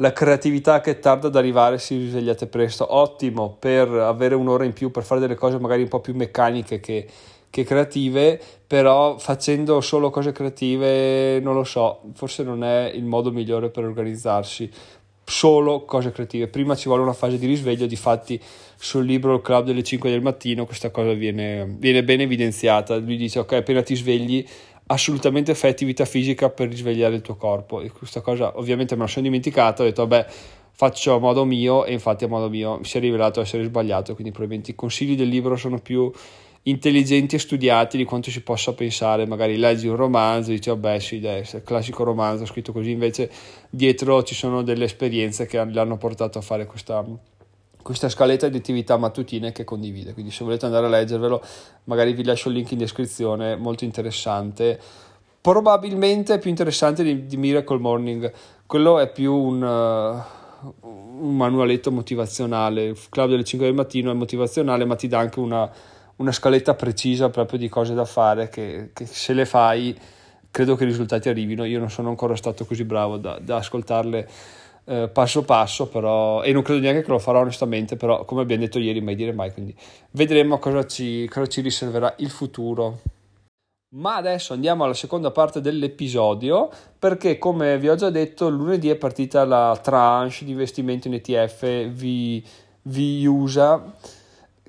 la 0.00 0.12
creatività 0.12 0.80
che 0.80 0.98
tarda 0.98 1.26
ad 1.26 1.36
arrivare 1.36 1.78
se 1.78 1.96
vi 1.96 2.08
svegliate 2.08 2.46
presto. 2.46 2.94
Ottimo 2.94 3.56
per 3.58 3.88
avere 3.88 4.34
un'ora 4.34 4.64
in 4.64 4.72
più 4.72 4.90
per 4.90 5.02
fare 5.02 5.20
delle 5.20 5.34
cose 5.34 5.58
magari 5.58 5.82
un 5.82 5.88
po' 5.88 6.00
più 6.00 6.14
meccaniche 6.14 6.78
che, 6.80 7.08
che 7.50 7.64
creative, 7.64 8.40
però 8.66 9.18
facendo 9.18 9.80
solo 9.80 10.10
cose 10.10 10.32
creative 10.32 11.40
non 11.40 11.54
lo 11.54 11.64
so, 11.64 12.02
forse 12.14 12.42
non 12.42 12.62
è 12.62 12.90
il 12.94 13.04
modo 13.04 13.32
migliore 13.32 13.70
per 13.70 13.84
organizzarsi 13.84 14.70
solo 15.28 15.84
cose 15.84 16.10
creative. 16.10 16.48
Prima 16.48 16.74
ci 16.74 16.88
vuole 16.88 17.02
una 17.02 17.12
fase 17.12 17.38
di 17.38 17.46
risveglio, 17.46 17.86
difatti 17.86 18.40
sul 18.76 19.04
libro 19.04 19.34
Il 19.34 19.42
club 19.42 19.66
delle 19.66 19.82
5 19.82 20.08
del 20.08 20.22
mattino 20.22 20.64
questa 20.64 20.90
cosa 20.90 21.12
viene, 21.12 21.66
viene 21.78 22.02
ben 22.02 22.22
evidenziata. 22.22 22.96
Lui 22.96 23.18
dice 23.18 23.40
ok, 23.40 23.52
appena 23.52 23.82
ti 23.82 23.94
svegli 23.94 24.44
assolutamente 24.86 25.54
fai 25.54 25.70
attività 25.70 26.06
fisica 26.06 26.48
per 26.48 26.68
risvegliare 26.68 27.14
il 27.14 27.20
tuo 27.20 27.36
corpo 27.36 27.82
e 27.82 27.90
questa 27.90 28.22
cosa 28.22 28.56
ovviamente 28.58 28.94
me 28.94 29.02
la 29.02 29.06
sono 29.06 29.26
dimenticata, 29.26 29.82
ho 29.82 29.84
detto 29.84 30.06
vabbè 30.06 30.26
faccio 30.72 31.14
a 31.14 31.18
modo 31.18 31.44
mio 31.44 31.84
e 31.84 31.92
infatti 31.92 32.24
a 32.24 32.28
modo 32.28 32.48
mio 32.48 32.78
mi 32.78 32.84
si 32.86 32.96
è 32.96 33.00
rivelato 33.00 33.42
essere 33.42 33.64
sbagliato, 33.64 34.14
quindi 34.14 34.32
probabilmente 34.32 34.70
i 34.70 34.74
consigli 34.74 35.14
del 35.14 35.28
libro 35.28 35.56
sono 35.56 35.78
più 35.78 36.10
intelligenti 36.68 37.36
e 37.36 37.38
studiati 37.38 37.96
di 37.96 38.04
quanto 38.04 38.30
si 38.30 38.42
possa 38.42 38.72
pensare, 38.74 39.26
magari 39.26 39.56
leggi 39.56 39.88
un 39.88 39.96
romanzo 39.96 40.50
e 40.50 40.54
dici 40.54 40.68
vabbè 40.68 40.98
sì, 40.98 41.24
è 41.24 41.42
il 41.52 41.62
classico 41.64 42.04
romanzo 42.04 42.44
scritto 42.46 42.72
così, 42.72 42.90
invece 42.90 43.30
dietro 43.70 44.22
ci 44.22 44.34
sono 44.34 44.62
delle 44.62 44.84
esperienze 44.84 45.46
che 45.46 45.64
l'hanno 45.64 45.96
portato 45.96 46.38
a 46.38 46.42
fare 46.42 46.66
questa, 46.66 47.04
questa 47.82 48.08
scaletta 48.08 48.48
di 48.48 48.58
attività 48.58 48.96
mattutine 48.96 49.50
che 49.52 49.64
condivide. 49.64 50.12
Quindi 50.12 50.30
se 50.30 50.44
volete 50.44 50.66
andare 50.66 50.86
a 50.86 50.90
leggervelo, 50.90 51.42
magari 51.84 52.12
vi 52.12 52.24
lascio 52.24 52.48
il 52.48 52.56
link 52.56 52.70
in 52.72 52.78
descrizione, 52.78 53.56
molto 53.56 53.84
interessante. 53.84 54.78
Probabilmente 55.40 56.38
più 56.38 56.50
interessante 56.50 57.02
di, 57.02 57.24
di 57.26 57.36
Miracle 57.38 57.78
Morning. 57.78 58.30
Quello 58.66 58.98
è 58.98 59.10
più 59.10 59.32
un, 59.32 59.62
uh, 59.62 60.74
un, 60.82 61.36
manualetto 61.36 61.90
motivazionale. 61.90 62.84
Il 62.88 62.98
club 63.08 63.30
delle 63.30 63.44
5 63.44 63.66
del 63.66 63.74
mattino 63.74 64.10
è 64.10 64.14
motivazionale, 64.14 64.84
ma 64.84 64.94
ti 64.94 65.08
dà 65.08 65.20
anche 65.20 65.40
una, 65.40 65.70
una 66.18 66.32
scaletta 66.32 66.74
precisa 66.74 67.30
proprio 67.30 67.58
di 67.58 67.68
cose 67.68 67.94
da 67.94 68.04
fare 68.04 68.48
che, 68.48 68.90
che, 68.92 69.06
se 69.06 69.32
le 69.32 69.46
fai 69.46 69.96
credo 70.50 70.76
che 70.76 70.84
i 70.84 70.86
risultati 70.86 71.28
arrivino. 71.28 71.64
Io 71.64 71.78
non 71.78 71.90
sono 71.90 72.08
ancora 72.08 72.36
stato 72.36 72.64
così 72.64 72.84
bravo 72.84 73.16
da, 73.16 73.38
da 73.40 73.56
ascoltarle 73.56 74.28
eh, 74.84 75.08
passo 75.08 75.42
passo, 75.42 75.86
però, 75.88 76.42
e 76.42 76.52
non 76.52 76.62
credo 76.62 76.80
neanche 76.80 77.02
che 77.02 77.10
lo 77.10 77.18
farò 77.18 77.40
onestamente, 77.40 77.96
però 77.96 78.24
come 78.24 78.42
abbiamo 78.42 78.62
detto 78.62 78.78
ieri, 78.78 79.00
mai 79.00 79.14
dire 79.14 79.32
mai, 79.32 79.52
quindi 79.52 79.74
vedremo 80.12 80.58
cosa 80.58 80.86
ci, 80.86 81.28
cosa 81.28 81.46
ci 81.46 81.60
riserverà 81.60 82.14
il 82.18 82.30
futuro. 82.30 83.00
Ma 83.90 84.16
adesso 84.16 84.52
andiamo 84.52 84.84
alla 84.84 84.94
seconda 84.94 85.30
parte 85.30 85.62
dell'episodio 85.62 86.68
perché 86.98 87.38
come 87.38 87.78
vi 87.78 87.88
ho 87.88 87.94
già 87.94 88.10
detto 88.10 88.50
lunedì 88.50 88.90
è 88.90 88.96
partita 88.96 89.46
la 89.46 89.78
tranche 89.82 90.44
di 90.44 90.50
investimento 90.50 91.08
in 91.08 91.14
ETF 91.14 91.86
vi, 91.86 92.44
vi 92.82 93.24
usa 93.24 93.94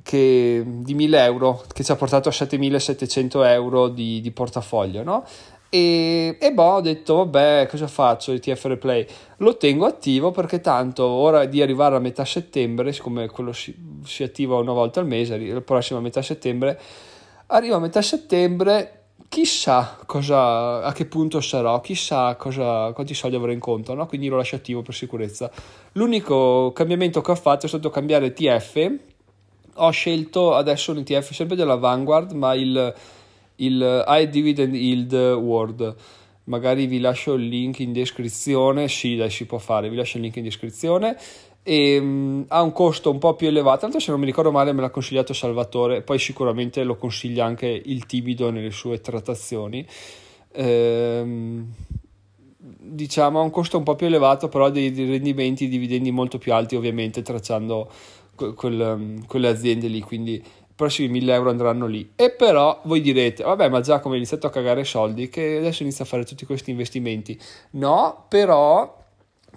che, 0.10 0.64
di 0.66 0.96
1000 0.96 1.24
euro 1.24 1.64
che 1.72 1.84
ci 1.84 1.92
ha 1.92 1.96
portato 1.96 2.30
a 2.30 2.32
7700 2.32 3.44
euro 3.44 3.90
di, 3.90 4.22
di 4.22 4.32
portafoglio 4.32 5.04
no? 5.04 5.24
E, 5.70 6.36
e 6.40 6.52
boh, 6.52 6.64
ho 6.64 6.82
detto, 6.82 7.18
vabbè, 7.18 7.68
cosa 7.70 7.86
faccio 7.86 8.32
ETF 8.32 8.66
Replay? 8.66 9.06
Lo 9.38 9.56
tengo 9.58 9.86
attivo 9.86 10.32
perché 10.32 10.62
tanto 10.62 11.06
ora 11.06 11.46
di 11.46 11.62
arrivare 11.62 11.96
a 11.96 12.00
metà 12.00 12.26
settembre, 12.26 12.92
siccome 12.92 13.28
quello 13.28 13.54
si, 13.54 13.76
si 14.04 14.24
attiva 14.24 14.58
una 14.58 14.74
volta 14.74 15.00
al 15.00 15.06
mese, 15.06 15.38
la 15.38 15.62
prossima 15.62 16.00
metà 16.00 16.24
settembre, 16.24 16.80
arrivo 17.46 17.76
a 17.76 17.80
metà 17.80 18.02
settembre, 18.02 19.02
chissà 19.30 20.00
cosa, 20.08 20.82
a 20.82 20.92
che 20.92 21.06
punto 21.06 21.40
sarò, 21.40 21.80
chissà 21.82 22.36
cosa, 22.36 22.92
quanti 22.94 23.14
soldi 23.14 23.36
avrò 23.36 23.52
in 23.52 23.60
conto, 23.60 23.94
no? 23.94 24.08
quindi 24.08 24.28
lo 24.28 24.38
lascio 24.38 24.56
attivo 24.56 24.82
per 24.82 24.96
sicurezza. 24.96 25.52
L'unico 25.92 26.72
cambiamento 26.74 27.22
che 27.22 27.30
ho 27.30 27.36
fatto 27.36 27.68
è 27.68 27.70
stato 27.70 27.92
cambiare 27.92 28.34
ETF, 28.36 28.98
ho 29.80 29.92
scelto 29.92 30.56
adesso 30.56 30.92
un 30.92 31.00
ETF 31.00 31.32
sempre 31.32 31.56
della 31.56 31.76
Vanguard, 31.76 32.32
ma 32.32 32.54
il 32.54 32.94
il 33.60 34.04
High 34.08 34.30
Dividend 34.30 34.74
Yield 34.74 35.14
World. 35.14 35.96
Magari 36.46 36.88
vi 36.88 37.00
lascio 37.00 37.34
il 37.34 37.48
link 37.48 37.80
in 37.80 37.94
descrizione. 37.94 38.88
Sì, 38.88 39.16
dai, 39.16 39.30
si 39.30 39.46
può 39.46 39.58
fare. 39.58 39.90
Vi 39.90 39.96
lascio 39.96 40.18
il 40.18 40.24
link 40.24 40.36
in 40.38 40.44
descrizione. 40.44 41.18
E, 41.62 41.98
um, 41.98 42.46
ha 42.48 42.62
un 42.62 42.72
costo 42.72 43.12
un 43.12 43.20
po' 43.20 43.36
più 43.36 43.48
elevato. 43.48 43.82
Tanto, 43.82 44.00
se 44.00 44.12
non 44.12 44.20
mi 44.20 44.26
ricordo 44.26 44.52
male, 44.52 44.74
me 44.74 44.82
l'ha 44.82 44.90
consigliato 44.90 45.34
Salvatore. 45.34 46.02
Poi, 46.02 46.18
sicuramente 46.18 46.84
lo 46.84 46.96
consiglia 46.96 47.46
anche 47.46 47.68
il 47.68 48.06
timido 48.06 48.50
nelle 48.50 48.72
sue 48.72 49.00
trattazioni. 49.00 49.86
Ehm, 50.54 51.68
diciamo 52.58 53.40
ha 53.40 53.44
un 53.44 53.52
costo 53.52 53.78
un 53.78 53.84
po' 53.84 53.96
più 53.96 54.08
elevato, 54.08 54.50
però 54.50 54.70
dei, 54.72 54.92
dei 54.92 55.08
rendimenti, 55.08 55.68
dividendi 55.68 56.12
molto 56.12 56.40
più 56.40 56.54
alti, 56.54 56.76
ovviamente, 56.76 57.22
tracciando 57.22 57.90
quel, 58.56 59.24
quelle 59.28 59.48
aziende 59.48 59.88
lì. 59.88 60.02
Quindi 60.02 60.44
prossimi 60.80 61.10
1000 61.10 61.34
euro 61.34 61.50
andranno 61.50 61.88
lì. 61.88 62.12
E 62.16 62.32
però 62.32 62.80
voi 62.86 63.02
direte, 63.02 63.44
vabbè, 63.44 63.68
ma 63.68 63.82
già 63.82 64.00
come 64.00 64.14
hai 64.14 64.22
iniziato 64.22 64.48
a 64.48 64.50
cagare 64.50 64.86
soldi, 64.86 65.28
che 65.28 65.58
adesso 65.58 65.84
inizia 65.84 66.06
a 66.06 66.08
fare 66.08 66.24
tutti 66.24 66.46
questi 66.46 66.72
investimenti. 66.72 67.38
No, 67.72 68.26
però 68.30 68.98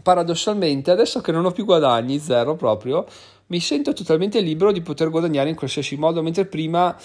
paradossalmente, 0.02 0.90
adesso 0.90 1.20
che 1.20 1.30
non 1.30 1.44
ho 1.44 1.52
più 1.52 1.64
guadagni, 1.64 2.18
zero 2.18 2.56
proprio, 2.56 3.06
mi 3.46 3.60
sento 3.60 3.92
totalmente 3.92 4.40
libero 4.40 4.72
di 4.72 4.80
poter 4.80 5.10
guadagnare 5.10 5.48
in 5.48 5.54
qualsiasi 5.54 5.96
modo, 5.96 6.22
mentre 6.22 6.46
prima 6.46 6.96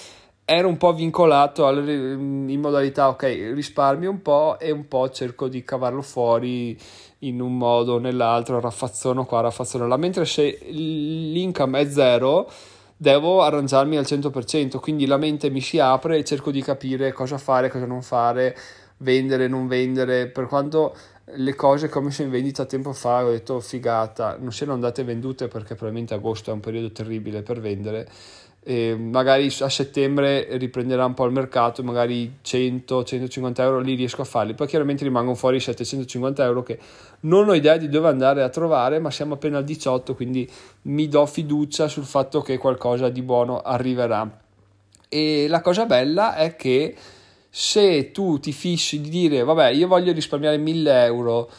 ero 0.49 0.67
un 0.69 0.77
po' 0.77 0.93
vincolato 0.93 1.67
alle, 1.67 2.13
in 2.13 2.59
modalità, 2.59 3.09
ok, 3.09 3.51
risparmio 3.53 4.09
un 4.09 4.21
po' 4.21 4.57
e 4.57 4.71
un 4.71 4.87
po' 4.87 5.09
cerco 5.09 5.47
di 5.47 5.63
cavarlo 5.63 6.01
fuori 6.01 6.75
in 7.19 7.41
un 7.41 7.57
modo 7.57 7.93
o 7.93 7.99
nell'altro, 7.99 8.59
raffazzono 8.59 9.25
qua, 9.25 9.41
raffazzono 9.41 9.87
là, 9.87 9.97
mentre 9.97 10.25
se 10.25 10.59
l'income 10.69 11.81
è 11.81 11.89
zero 11.89 12.49
devo 12.95 13.43
arrangiarmi 13.43 13.95
al 13.95 14.05
100%, 14.05 14.79
quindi 14.79 15.05
la 15.05 15.17
mente 15.17 15.49
mi 15.49 15.61
si 15.61 15.79
apre 15.79 16.17
e 16.17 16.23
cerco 16.23 16.51
di 16.51 16.61
capire 16.61 17.13
cosa 17.13 17.37
fare, 17.37 17.69
cosa 17.69 17.85
non 17.85 18.01
fare, 18.01 18.57
vendere, 18.97 19.47
non 19.47 19.67
vendere, 19.67 20.27
per 20.27 20.47
quanto 20.47 20.95
le 21.31 21.55
cose 21.55 21.89
che 21.89 21.97
ho 21.97 22.01
messo 22.01 22.21
in 22.21 22.29
vendita 22.29 22.65
tempo 22.65 22.93
fa 22.93 23.25
ho 23.25 23.29
detto 23.29 23.59
figata, 23.59 24.37
non 24.39 24.51
siano 24.51 24.73
andate 24.73 25.03
vendute 25.03 25.47
perché 25.47 25.75
probabilmente 25.75 26.13
agosto 26.13 26.51
è 26.51 26.53
un 26.53 26.61
periodo 26.61 26.91
terribile 26.91 27.41
per 27.41 27.59
vendere, 27.59 28.07
e 28.63 28.95
magari 28.95 29.51
a 29.59 29.69
settembre 29.69 30.57
riprenderà 30.57 31.05
un 31.05 31.13
po' 31.13 31.25
il 31.25 31.31
mercato, 31.31 31.83
magari 31.83 32.39
100-150 32.43 33.61
euro 33.61 33.79
li 33.79 33.95
riesco 33.95 34.23
a 34.23 34.25
farli, 34.25 34.53
poi 34.53 34.67
chiaramente 34.67 35.03
rimangono 35.03 35.35
fuori 35.35 35.59
750 35.59 36.43
euro 36.43 36.63
che 36.63 36.77
non 37.21 37.47
ho 37.47 37.53
idea 37.53 37.77
di 37.77 37.87
dove 37.87 38.09
andare 38.09 38.43
a 38.43 38.49
trovare, 38.49 38.99
ma 38.99 39.09
siamo 39.09 39.35
appena 39.35 39.59
al 39.59 39.63
18, 39.63 40.15
quindi 40.15 40.49
mi 40.83 41.07
do 41.07 41.25
fiducia 41.25 41.87
sul 41.87 42.03
fatto 42.03 42.41
che 42.41 42.57
qualcosa 42.57 43.09
di 43.09 43.21
buono 43.21 43.61
arriverà. 43.61 44.29
E 45.07 45.45
la 45.47 45.61
cosa 45.61 45.85
bella 45.85 46.35
è 46.35 46.57
che 46.57 46.93
se 47.49 48.11
tu 48.11 48.39
ti 48.39 48.51
fissi 48.51 48.99
di 48.99 49.09
dire 49.09 49.43
vabbè 49.43 49.69
io 49.69 49.87
voglio 49.87 50.11
risparmiare 50.11 50.57
1000 50.57 51.05
euro, 51.05 51.49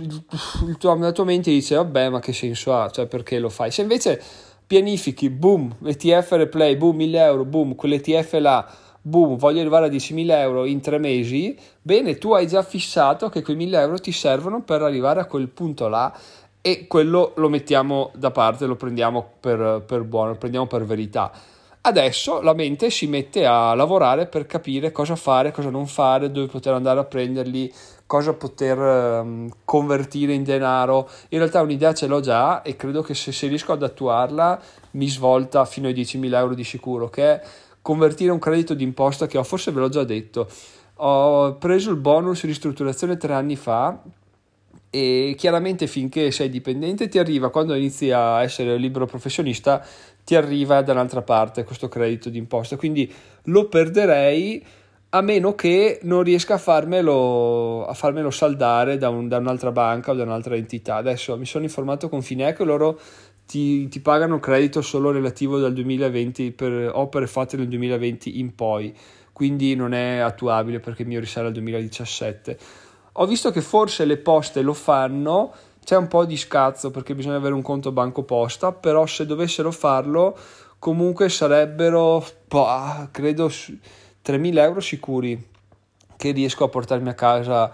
il 0.00 0.76
tuo, 0.78 0.96
la 0.96 1.12
tua 1.12 1.24
mente 1.24 1.50
dice 1.50 1.74
vabbè 1.74 2.08
ma 2.08 2.20
che 2.20 2.32
senso 2.32 2.74
ha, 2.74 2.88
cioè 2.88 3.06
perché 3.06 3.38
lo 3.38 3.50
fai? 3.50 3.70
Se 3.70 3.82
invece 3.82 4.22
pianifichi, 4.66 5.30
boom, 5.30 5.76
ETF 5.84 6.32
replay, 6.32 6.76
boom, 6.76 6.96
1000 6.96 7.18
euro, 7.18 7.44
boom, 7.44 7.74
quell'ETF 7.74 8.32
là, 8.40 8.66
boom, 9.00 9.36
voglio 9.36 9.60
arrivare 9.60 9.86
a 9.86 9.88
10.000 9.88 10.30
euro 10.30 10.64
in 10.64 10.80
tre 10.80 10.98
mesi, 10.98 11.56
bene, 11.80 12.18
tu 12.18 12.32
hai 12.32 12.46
già 12.46 12.62
fissato 12.62 13.28
che 13.28 13.42
quei 13.42 13.56
1000 13.56 13.78
euro 13.78 13.98
ti 13.98 14.10
servono 14.10 14.62
per 14.62 14.82
arrivare 14.82 15.20
a 15.20 15.26
quel 15.26 15.48
punto 15.48 15.86
là 15.86 16.12
e 16.60 16.88
quello 16.88 17.32
lo 17.36 17.48
mettiamo 17.48 18.10
da 18.16 18.32
parte, 18.32 18.66
lo 18.66 18.74
prendiamo 18.74 19.24
per, 19.38 19.84
per 19.86 20.02
buono, 20.02 20.30
lo 20.30 20.36
prendiamo 20.36 20.66
per 20.66 20.84
verità. 20.84 21.30
Adesso 21.82 22.40
la 22.40 22.52
mente 22.52 22.90
si 22.90 23.06
mette 23.06 23.46
a 23.46 23.72
lavorare 23.74 24.26
per 24.26 24.46
capire 24.46 24.90
cosa 24.90 25.14
fare, 25.14 25.52
cosa 25.52 25.70
non 25.70 25.86
fare, 25.86 26.32
dove 26.32 26.48
poter 26.48 26.72
andare 26.72 26.98
a 26.98 27.04
prenderli, 27.04 27.72
cosa 28.06 28.32
poter 28.34 28.78
um, 28.78 29.48
convertire 29.64 30.32
in 30.32 30.44
denaro. 30.44 31.08
In 31.30 31.38
realtà 31.38 31.60
un'idea 31.60 31.92
ce 31.92 32.06
l'ho 32.06 32.20
già 32.20 32.62
e 32.62 32.76
credo 32.76 33.02
che 33.02 33.14
se, 33.14 33.32
se 33.32 33.48
riesco 33.48 33.72
ad 33.72 33.82
attuarla 33.82 34.60
mi 34.92 35.08
svolta 35.08 35.64
fino 35.64 35.88
ai 35.88 35.94
10.000 35.94 36.34
euro 36.34 36.54
di 36.54 36.64
sicuro, 36.64 37.08
che 37.08 37.24
è 37.24 37.42
convertire 37.82 38.32
un 38.32 38.38
credito 38.38 38.74
d'imposta 38.74 39.26
che 39.26 39.38
ho, 39.38 39.42
forse 39.42 39.72
ve 39.72 39.80
l'ho 39.80 39.88
già 39.88 40.04
detto. 40.04 40.48
Ho 40.96 41.56
preso 41.56 41.90
il 41.90 41.96
bonus 41.96 42.44
ristrutturazione 42.44 43.16
tre 43.16 43.34
anni 43.34 43.56
fa 43.56 44.00
e 44.88 45.34
chiaramente 45.36 45.86
finché 45.86 46.30
sei 46.30 46.48
dipendente 46.48 47.08
ti 47.08 47.18
arriva 47.18 47.50
quando 47.50 47.74
inizi 47.74 48.10
a 48.12 48.42
essere 48.42 48.76
libero 48.76 49.04
professionista 49.04 49.84
ti 50.24 50.34
arriva 50.36 50.80
da 50.80 50.92
un'altra 50.92 51.22
parte 51.22 51.64
questo 51.64 51.88
credito 51.88 52.30
d'imposta 52.30 52.76
quindi 52.76 53.12
lo 53.44 53.68
perderei 53.68 54.64
a 55.16 55.22
meno 55.22 55.54
che 55.54 55.98
non 56.02 56.22
riesca 56.22 56.54
a 56.54 56.58
farmelo, 56.58 57.86
a 57.86 57.94
farmelo 57.94 58.30
saldare 58.30 58.98
da, 58.98 59.08
un, 59.08 59.28
da, 59.28 59.38
un'altra 59.38 59.72
banca 59.72 60.10
o 60.10 60.14
da 60.14 60.22
un'altra 60.22 60.56
entità. 60.56 60.96
Adesso 60.96 61.36
mi 61.36 61.46
sono 61.46 61.64
informato 61.64 62.08
con 62.08 62.22
Finec, 62.22 62.60
loro 62.60 62.98
ti, 63.46 63.88
ti 63.88 64.00
pagano 64.00 64.38
credito 64.38 64.82
solo 64.82 65.10
relativo 65.10 65.58
dal 65.58 65.72
2020 65.72 66.52
per 66.52 66.90
opere 66.94 67.26
fatte 67.26 67.56
nel 67.56 67.68
2020 67.68 68.38
in 68.40 68.54
poi, 68.54 68.94
quindi 69.32 69.74
non 69.74 69.94
è 69.94 70.18
attuabile 70.18 70.80
perché 70.80 71.04
mi 71.04 71.18
risale 71.18 71.48
al 71.48 71.52
2017. 71.54 72.58
Ho 73.12 73.26
visto 73.26 73.50
che 73.50 73.62
forse 73.62 74.04
le 74.04 74.18
poste 74.18 74.60
lo 74.60 74.74
fanno, 74.74 75.52
c'è 75.84 75.96
un 75.96 76.08
po' 76.08 76.26
di 76.26 76.36
scazzo 76.36 76.90
perché 76.90 77.14
bisogna 77.14 77.36
avere 77.36 77.54
un 77.54 77.62
conto 77.62 77.92
banco 77.92 78.24
posta, 78.24 78.72
però 78.72 79.06
se 79.06 79.24
dovessero 79.24 79.70
farlo 79.70 80.36
comunque 80.78 81.28
sarebbero, 81.28 82.24
boh, 82.46 83.08
credo 83.10 83.50
3.000 84.26 84.58
euro 84.58 84.80
sicuri 84.80 85.48
che 86.16 86.30
riesco 86.32 86.64
a 86.64 86.68
portarmi 86.68 87.08
a 87.08 87.14
casa 87.14 87.70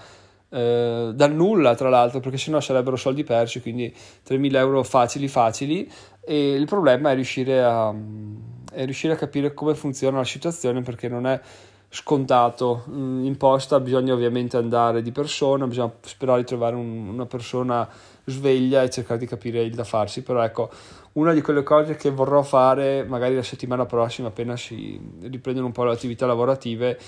eh, 0.51 1.13
dal 1.15 1.33
nulla 1.33 1.75
tra 1.75 1.89
l'altro 1.89 2.21
perché 2.21 2.37
sennò 2.37 2.61
sarebbero 2.61 2.97
soldi 2.97 3.25
persi 3.25 3.63
quindi 3.63 3.93
3.000 4.29 4.57
euro 4.57 4.83
facili 4.83 5.29
facili. 5.29 5.91
E 6.25 6.53
il 6.53 6.67
problema 6.67 7.11
è 7.11 7.15
riuscire 7.15 7.63
a, 7.63 7.93
è 8.73 8.85
riuscire 8.85 9.15
a 9.15 9.17
capire 9.17 9.55
come 9.55 9.75
funziona 9.75 10.19
la 10.19 10.25
situazione 10.25 10.83
perché 10.83 11.09
non 11.09 11.27
è 11.27 11.41
scontato. 11.89 12.85
Mm, 12.91 13.25
in 13.25 13.37
posta 13.37 13.81
bisogna 13.81 14.13
ovviamente 14.13 14.57
andare 14.57 15.03
di 15.03 15.11
persona 15.11 15.67
bisogna 15.67 15.93
sperare 16.03 16.41
di 16.41 16.47
trovare 16.47 16.77
un, 16.77 17.09
una 17.09 17.27
persona 17.27 17.89
sveglia 18.25 18.83
e 18.83 18.91
cercare 18.91 19.19
di 19.19 19.27
capire 19.27 19.63
il 19.63 19.75
da 19.75 19.85
farsi 19.85 20.23
però 20.23 20.43
ecco 20.43 20.71
una 21.15 21.33
di 21.33 21.41
quelle 21.41 21.63
cose 21.63 21.97
che 21.97 22.11
vorrò 22.11 22.43
fare 22.43 23.05
magari 23.05 23.35
la 23.35 23.43
settimana 23.43 23.87
prossima 23.87 24.29
appena 24.29 24.57
si 24.57 25.01
riprendono 25.23 25.67
un 25.67 25.73
po' 25.73 25.85
le 25.85 25.93
attività 25.93 26.27
lavorative 26.27 26.99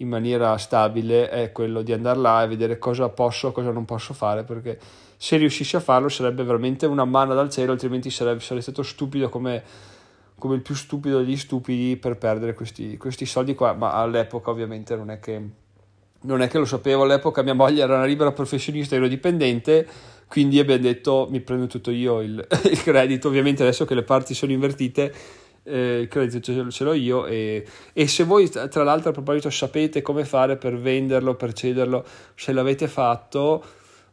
in 0.00 0.08
maniera 0.08 0.56
stabile 0.56 1.28
è 1.28 1.52
quello 1.52 1.82
di 1.82 1.92
andare 1.92 2.18
là 2.18 2.42
e 2.42 2.48
vedere 2.48 2.78
cosa 2.78 3.08
posso, 3.08 3.52
cosa 3.52 3.70
non 3.70 3.84
posso 3.84 4.14
fare, 4.14 4.44
perché 4.44 4.78
se 5.16 5.36
riuscissi 5.36 5.76
a 5.76 5.80
farlo 5.80 6.08
sarebbe 6.08 6.42
veramente 6.42 6.86
una 6.86 7.04
mano 7.04 7.34
dal 7.34 7.50
cielo, 7.50 7.72
altrimenti 7.72 8.10
sarebbe, 8.10 8.40
sarei 8.40 8.62
stato 8.62 8.82
stupido 8.82 9.28
come, 9.28 9.62
come, 10.38 10.54
il 10.54 10.62
più 10.62 10.74
stupido 10.74 11.18
degli 11.18 11.36
stupidi 11.36 11.96
per 11.96 12.16
perdere 12.16 12.54
questi, 12.54 12.96
questi 12.96 13.26
soldi 13.26 13.54
qua, 13.54 13.74
ma 13.74 13.92
all'epoca 13.92 14.50
ovviamente 14.50 14.96
non 14.96 15.10
è 15.10 15.20
che 15.20 15.48
non 16.22 16.42
è 16.42 16.48
che 16.48 16.58
lo 16.58 16.64
sapevo 16.64 17.02
all'epoca, 17.02 17.42
mia 17.42 17.54
moglie 17.54 17.82
era 17.82 17.96
una 17.96 18.04
libera 18.04 18.32
professionista, 18.32 18.94
ero 18.94 19.08
dipendente, 19.08 19.86
quindi 20.28 20.58
abbiamo 20.58 20.82
detto 20.82 21.26
mi 21.30 21.40
prendo 21.40 21.66
tutto 21.66 21.90
io 21.90 22.20
il, 22.20 22.46
il 22.70 22.82
credito, 22.82 23.28
ovviamente 23.28 23.62
adesso 23.62 23.84
che 23.84 23.94
le 23.94 24.02
parti 24.02 24.34
sono 24.34 24.52
invertite 24.52 25.12
eh, 25.64 26.00
il 26.00 26.08
credito 26.08 26.70
ce 26.70 26.84
l'ho 26.84 26.92
io 26.94 27.26
e, 27.26 27.64
e, 27.92 28.06
se 28.06 28.24
voi 28.24 28.48
tra 28.48 28.82
l'altro 28.82 29.10
a 29.10 29.12
proposito 29.12 29.50
sapete 29.50 30.02
come 30.02 30.24
fare 30.24 30.56
per 30.56 30.78
venderlo, 30.78 31.34
per 31.34 31.52
cederlo, 31.52 32.04
se 32.34 32.52
l'avete 32.52 32.88
fatto 32.88 33.62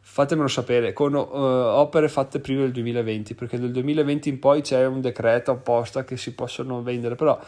fatemelo 0.00 0.48
sapere 0.48 0.92
con 0.92 1.14
uh, 1.14 1.20
opere 1.20 2.08
fatte 2.08 2.40
prima 2.40 2.62
del 2.62 2.72
2020 2.72 3.34
perché 3.34 3.58
nel 3.58 3.70
2020 3.72 4.28
in 4.30 4.38
poi 4.38 4.62
c'è 4.62 4.86
un 4.86 5.00
decreto 5.00 5.50
apposta 5.50 6.04
che 6.04 6.16
si 6.16 6.32
possono 6.32 6.82
vendere 6.82 7.14
però 7.14 7.38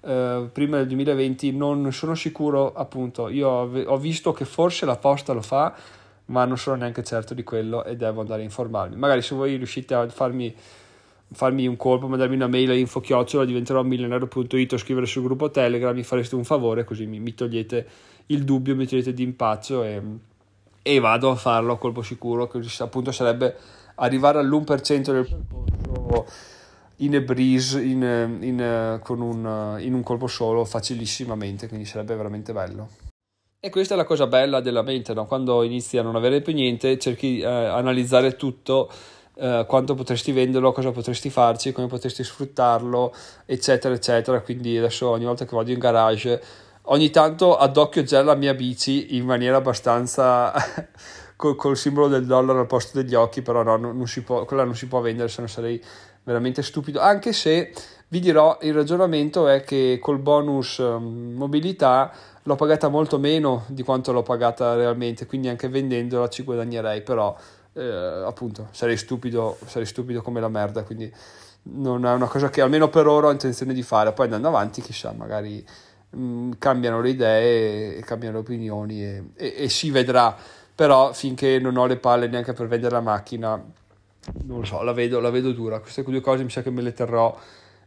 uh, 0.00 0.50
prima 0.52 0.76
del 0.78 0.86
2020 0.86 1.52
non 1.52 1.92
sono 1.92 2.14
sicuro 2.14 2.72
appunto. 2.72 3.28
Io 3.28 3.48
ho, 3.48 3.82
ho 3.86 3.96
visto 3.98 4.32
che 4.32 4.44
forse 4.44 4.86
la 4.86 4.96
posta 4.96 5.32
lo 5.32 5.42
fa 5.42 5.74
ma 6.26 6.44
non 6.44 6.58
sono 6.58 6.76
neanche 6.76 7.02
certo 7.02 7.34
di 7.34 7.42
quello 7.42 7.84
e 7.84 7.96
devo 7.96 8.20
andare 8.20 8.42
a 8.42 8.44
informarmi. 8.44 8.96
Magari 8.96 9.22
se 9.22 9.34
voi 9.34 9.56
riuscite 9.56 9.94
a 9.94 10.08
farmi 10.08 10.54
farmi 11.32 11.66
un 11.66 11.76
colpo, 11.76 12.08
mandarmi 12.08 12.34
una 12.34 12.46
mail 12.46 12.70
a 12.70 12.74
info-chiocciola 12.74 13.44
diventerò 13.44 13.82
milionario.it 13.82 14.72
o 14.72 14.76
scrivere 14.78 15.06
sul 15.06 15.22
gruppo 15.22 15.50
Telegram, 15.50 15.94
mi 15.94 16.02
fareste 16.02 16.34
un 16.34 16.44
favore 16.44 16.84
così 16.84 17.06
mi, 17.06 17.20
mi 17.20 17.34
togliete 17.34 17.86
il 18.26 18.44
dubbio, 18.44 18.74
mi 18.74 18.86
togliete 18.86 19.12
di 19.12 19.22
impaccio 19.22 19.82
e, 19.82 20.02
e, 20.82 20.98
vado 21.00 21.30
a 21.30 21.34
farlo 21.34 21.74
a 21.74 21.78
colpo 21.78 22.02
sicuro, 22.02 22.46
così 22.46 22.82
appunto 22.82 23.12
sarebbe 23.12 23.56
arrivare 23.96 24.38
all'1% 24.38 25.12
del 25.12 25.26
percorso 25.26 26.56
in 26.98 27.14
a 27.16 27.20
breeze, 27.20 27.80
in, 27.80 28.38
in, 28.40 29.00
con 29.02 29.20
un, 29.20 29.76
in 29.80 29.94
un 29.94 30.02
colpo 30.02 30.26
solo, 30.26 30.64
facilissimamente, 30.64 31.68
quindi 31.68 31.86
sarebbe 31.86 32.14
veramente 32.14 32.52
bello. 32.52 32.88
E 33.60 33.70
questa 33.70 33.94
è 33.94 33.96
la 33.96 34.04
cosa 34.04 34.28
bella 34.28 34.60
della 34.60 34.82
mente, 34.82 35.14
no? 35.14 35.26
quando 35.26 35.62
inizi 35.64 35.98
a 35.98 36.02
non 36.02 36.14
avere 36.14 36.40
più 36.40 36.52
niente, 36.52 36.98
cerchi 36.98 37.28
di 37.34 37.40
eh, 37.40 37.46
analizzare 37.46 38.36
tutto 38.36 38.88
eh, 39.34 39.64
quanto 39.66 39.94
potresti 39.94 40.32
venderlo, 40.32 40.72
cosa 40.72 40.90
potresti 40.92 41.30
farci, 41.30 41.72
come 41.72 41.86
potresti 41.86 42.24
sfruttarlo, 42.24 43.14
eccetera, 43.46 43.94
eccetera. 43.94 44.40
Quindi 44.40 44.76
adesso 44.76 45.08
ogni 45.08 45.24
volta 45.24 45.44
che 45.44 45.56
vado 45.56 45.70
in 45.70 45.78
garage, 45.78 46.42
ogni 46.82 47.10
tanto 47.10 47.56
ad 47.56 47.76
occhio 47.76 48.02
già 48.02 48.22
la 48.22 48.34
mia 48.34 48.54
bici 48.54 49.16
in 49.16 49.24
maniera 49.24 49.56
abbastanza 49.56 50.52
col, 51.38 51.54
col, 51.54 51.76
simbolo 51.76 52.08
del 52.08 52.26
dollaro 52.26 52.58
al 52.58 52.66
posto 52.66 53.00
degli 53.00 53.14
occhi, 53.14 53.42
però 53.42 53.62
no, 53.62 53.76
non, 53.76 53.96
non 53.96 54.08
si 54.08 54.22
può, 54.22 54.44
quella 54.44 54.64
non 54.64 54.74
si 54.74 54.88
può 54.88 55.00
vendere, 55.00 55.28
se 55.28 55.40
no 55.40 55.46
sarei 55.46 55.80
veramente 56.24 56.62
stupido. 56.62 56.98
Anche 56.98 57.32
se 57.32 57.72
vi 58.08 58.18
dirò, 58.18 58.58
il 58.62 58.74
ragionamento 58.74 59.46
è 59.46 59.62
che 59.62 59.98
col 60.02 60.18
bonus 60.18 60.78
um, 60.78 61.34
mobilità 61.36 62.10
l'ho 62.42 62.56
pagata 62.56 62.88
molto 62.88 63.18
meno 63.18 63.64
di 63.68 63.84
quanto 63.84 64.10
l'ho 64.10 64.22
pagata 64.22 64.74
realmente, 64.74 65.26
quindi 65.26 65.48
anche 65.48 65.68
vendendola 65.68 66.28
ci 66.28 66.42
guadagnerei, 66.42 67.02
però 67.02 67.36
eh, 67.74 68.22
appunto 68.26 68.68
sarei 68.72 68.96
stupido, 68.96 69.58
sarei 69.66 69.86
stupido 69.86 70.22
come 70.22 70.40
la 70.40 70.48
merda, 70.48 70.82
quindi 70.82 71.12
non 71.70 72.04
è 72.04 72.12
una 72.12 72.26
cosa 72.26 72.48
che 72.48 72.62
almeno 72.62 72.88
per 72.88 73.06
ora 73.06 73.28
ho 73.28 73.30
intenzione 73.30 73.74
di 73.74 73.82
fare, 73.82 74.12
poi 74.12 74.24
andando 74.24 74.48
avanti 74.48 74.80
chissà, 74.80 75.12
magari 75.12 75.64
mh, 76.10 76.20
mm, 76.20 76.52
cambiano 76.58 77.00
le 77.00 77.10
idee 77.10 78.00
cambiano 78.00 78.36
le 78.36 78.40
opinioni 78.40 79.04
e, 79.04 79.24
e, 79.36 79.54
e, 79.58 79.68
si 79.68 79.90
vedrà, 79.90 80.34
però 80.78 81.12
finché 81.12 81.58
non 81.58 81.76
ho 81.76 81.86
le 81.86 81.96
palle 81.96 82.28
neanche 82.28 82.52
per 82.52 82.68
vendere 82.68 82.94
la 82.94 83.00
macchina, 83.00 83.60
non 84.44 84.58
lo 84.60 84.64
so, 84.64 84.80
la 84.84 84.92
vedo, 84.92 85.18
la 85.18 85.30
vedo 85.30 85.50
dura, 85.50 85.80
queste 85.80 86.04
due 86.04 86.20
cose 86.20 86.44
mi 86.44 86.50
sa 86.50 86.62
che 86.62 86.70
me 86.70 86.82
le 86.82 86.92
terrò 86.92 87.36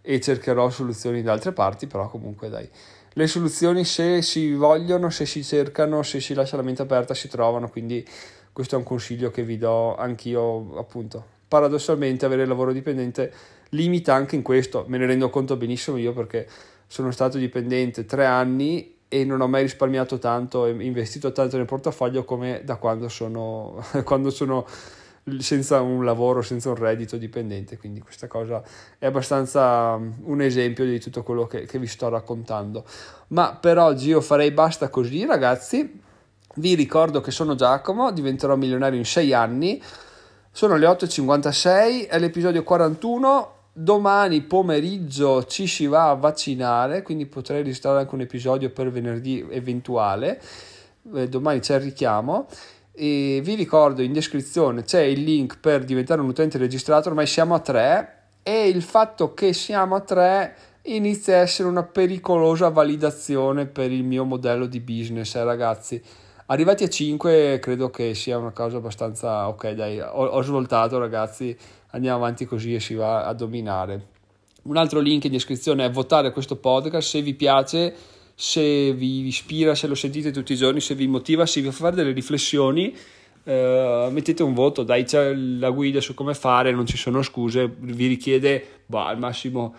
e 0.01 0.19
cercherò 0.19 0.69
soluzioni 0.69 1.21
da 1.21 1.31
altre 1.31 1.53
parti, 1.53 1.87
però 1.87 2.09
comunque 2.09 2.49
dai. 2.49 2.69
Le 3.13 3.27
soluzioni 3.27 3.85
se 3.85 4.21
si 4.21 4.51
vogliono, 4.51 5.09
se 5.09 5.25
si 5.25 5.41
cercano, 5.41 6.03
se 6.03 6.19
si 6.19 6.33
lascia 6.33 6.57
la 6.57 6.63
mente 6.63 6.81
aperta 6.81 7.13
si 7.13 7.29
trovano, 7.29 7.69
quindi 7.69 8.05
questo 8.51 8.75
è 8.75 8.77
un 8.77 8.83
consiglio 8.83 9.31
che 9.31 9.43
vi 9.43 9.57
do 9.57 9.95
anch'io, 9.95 10.77
appunto. 10.77 11.23
Paradossalmente 11.47 12.25
avere 12.25 12.41
il 12.41 12.49
lavoro 12.49 12.73
dipendente 12.73 13.31
limita 13.69 14.13
anche 14.13 14.35
in 14.35 14.41
questo, 14.41 14.83
me 14.89 14.97
ne 14.97 15.05
rendo 15.05 15.29
conto 15.29 15.55
benissimo 15.55 15.95
io 15.95 16.11
perché 16.11 16.45
sono 16.87 17.11
stato 17.11 17.37
dipendente 17.37 18.03
tre 18.03 18.25
anni 18.25 18.99
e 19.13 19.25
non 19.25 19.41
ho 19.41 19.47
mai 19.49 19.63
risparmiato 19.63 20.19
tanto 20.19 20.65
e 20.65 20.71
investito 20.71 21.33
tanto 21.33 21.57
nel 21.57 21.65
portafoglio 21.65 22.23
come 22.23 22.61
da 22.63 22.77
quando 22.77 23.09
sono, 23.09 23.83
quando 24.05 24.29
sono 24.29 24.65
senza 25.39 25.81
un 25.81 26.05
lavoro, 26.05 26.41
senza 26.41 26.69
un 26.69 26.75
reddito 26.75 27.17
dipendente. 27.17 27.77
Quindi 27.77 27.99
questa 27.99 28.27
cosa 28.27 28.63
è 28.97 29.05
abbastanza 29.05 29.95
un 29.95 30.41
esempio 30.41 30.85
di 30.85 30.97
tutto 30.97 31.23
quello 31.23 31.45
che, 31.45 31.65
che 31.65 31.77
vi 31.77 31.87
sto 31.87 32.07
raccontando. 32.07 32.85
Ma 33.27 33.53
per 33.59 33.77
oggi 33.79 34.07
io 34.07 34.21
farei 34.21 34.51
basta 34.51 34.87
così, 34.87 35.25
ragazzi. 35.25 35.99
Vi 36.55 36.73
ricordo 36.73 37.19
che 37.19 37.31
sono 37.31 37.55
Giacomo, 37.55 38.13
diventerò 38.13 38.55
milionario 38.55 38.97
in 38.97 39.05
6 39.05 39.33
anni. 39.33 39.83
Sono 40.53 40.77
le 40.77 40.87
8.56, 40.87 42.07
è 42.07 42.17
l'episodio 42.17 42.63
41. 42.63 43.55
Domani 43.73 44.41
pomeriggio 44.41 45.45
ci 45.45 45.65
si 45.65 45.85
va 45.85 46.09
a 46.09 46.15
vaccinare, 46.15 47.01
quindi 47.03 47.25
potrei 47.25 47.63
registrare 47.63 47.99
anche 47.99 48.15
un 48.15 48.21
episodio 48.21 48.69
per 48.69 48.91
venerdì 48.91 49.45
eventuale. 49.49 50.41
Eh, 51.15 51.29
domani 51.29 51.61
c'è 51.61 51.75
il 51.75 51.81
richiamo. 51.81 52.47
E 52.91 53.39
vi 53.41 53.55
ricordo 53.55 54.01
in 54.01 54.11
descrizione 54.11 54.83
c'è 54.83 55.01
il 55.03 55.23
link 55.23 55.59
per 55.59 55.85
diventare 55.85 56.19
un 56.19 56.27
utente 56.27 56.57
registrato, 56.57 57.07
ormai 57.07 57.25
siamo 57.25 57.55
a 57.55 57.59
3 57.59 58.15
e 58.43 58.67
il 58.67 58.81
fatto 58.81 59.33
che 59.33 59.53
siamo 59.53 59.95
a 59.95 60.01
3 60.01 60.55
inizia 60.83 61.35
a 61.35 61.39
essere 61.39 61.69
una 61.69 61.83
pericolosa 61.83 62.67
validazione 62.67 63.67
per 63.67 63.89
il 63.91 64.03
mio 64.03 64.25
modello 64.25 64.65
di 64.65 64.81
business, 64.81 65.35
eh, 65.35 65.43
ragazzi 65.45 66.03
Arrivati 66.51 66.83
a 66.83 66.89
5 66.89 67.59
credo 67.61 67.89
che 67.89 68.13
sia 68.13 68.37
una 68.37 68.51
cosa 68.51 68.75
abbastanza 68.75 69.47
ok, 69.47 69.69
dai, 69.69 70.01
ho, 70.01 70.25
ho 70.25 70.41
svoltato 70.41 70.99
ragazzi, 70.99 71.57
andiamo 71.91 72.17
avanti 72.17 72.45
così 72.45 72.73
e 72.73 72.79
si 72.79 72.93
va 72.93 73.25
a 73.25 73.33
dominare. 73.33 74.07
Un 74.63 74.77
altro 74.77 74.99
link 74.99 75.25
in 75.25 75.31
descrizione 75.31 75.85
è 75.85 75.89
votare 75.89 76.31
questo 76.31 76.55
podcast 76.55 77.09
se 77.09 77.21
vi 77.21 77.33
piace, 77.33 77.95
se 78.35 78.93
vi 78.93 79.25
ispira, 79.25 79.73
se 79.75 79.87
lo 79.87 79.95
sentite 79.95 80.31
tutti 80.31 80.53
i 80.53 80.57
giorni, 80.57 80.81
se 80.81 80.95
vi 80.95 81.07
motiva, 81.07 81.45
se 81.45 81.61
vi 81.61 81.67
fa 81.67 81.73
fare 81.73 81.95
delle 81.95 82.11
riflessioni. 82.11 82.95
Uh, 83.43 84.11
mettete 84.11 84.43
un 84.43 84.53
voto, 84.53 84.83
dai, 84.83 85.03
c'è 85.03 85.33
la 85.33 85.71
guida 85.71 85.99
su 85.99 86.13
come 86.13 86.35
fare, 86.35 86.71
non 86.71 86.85
ci 86.85 86.95
sono 86.95 87.23
scuse, 87.23 87.67
vi 87.79 88.05
richiede 88.05 88.83
bah, 88.85 89.07
al 89.07 89.17
massimo 89.17 89.73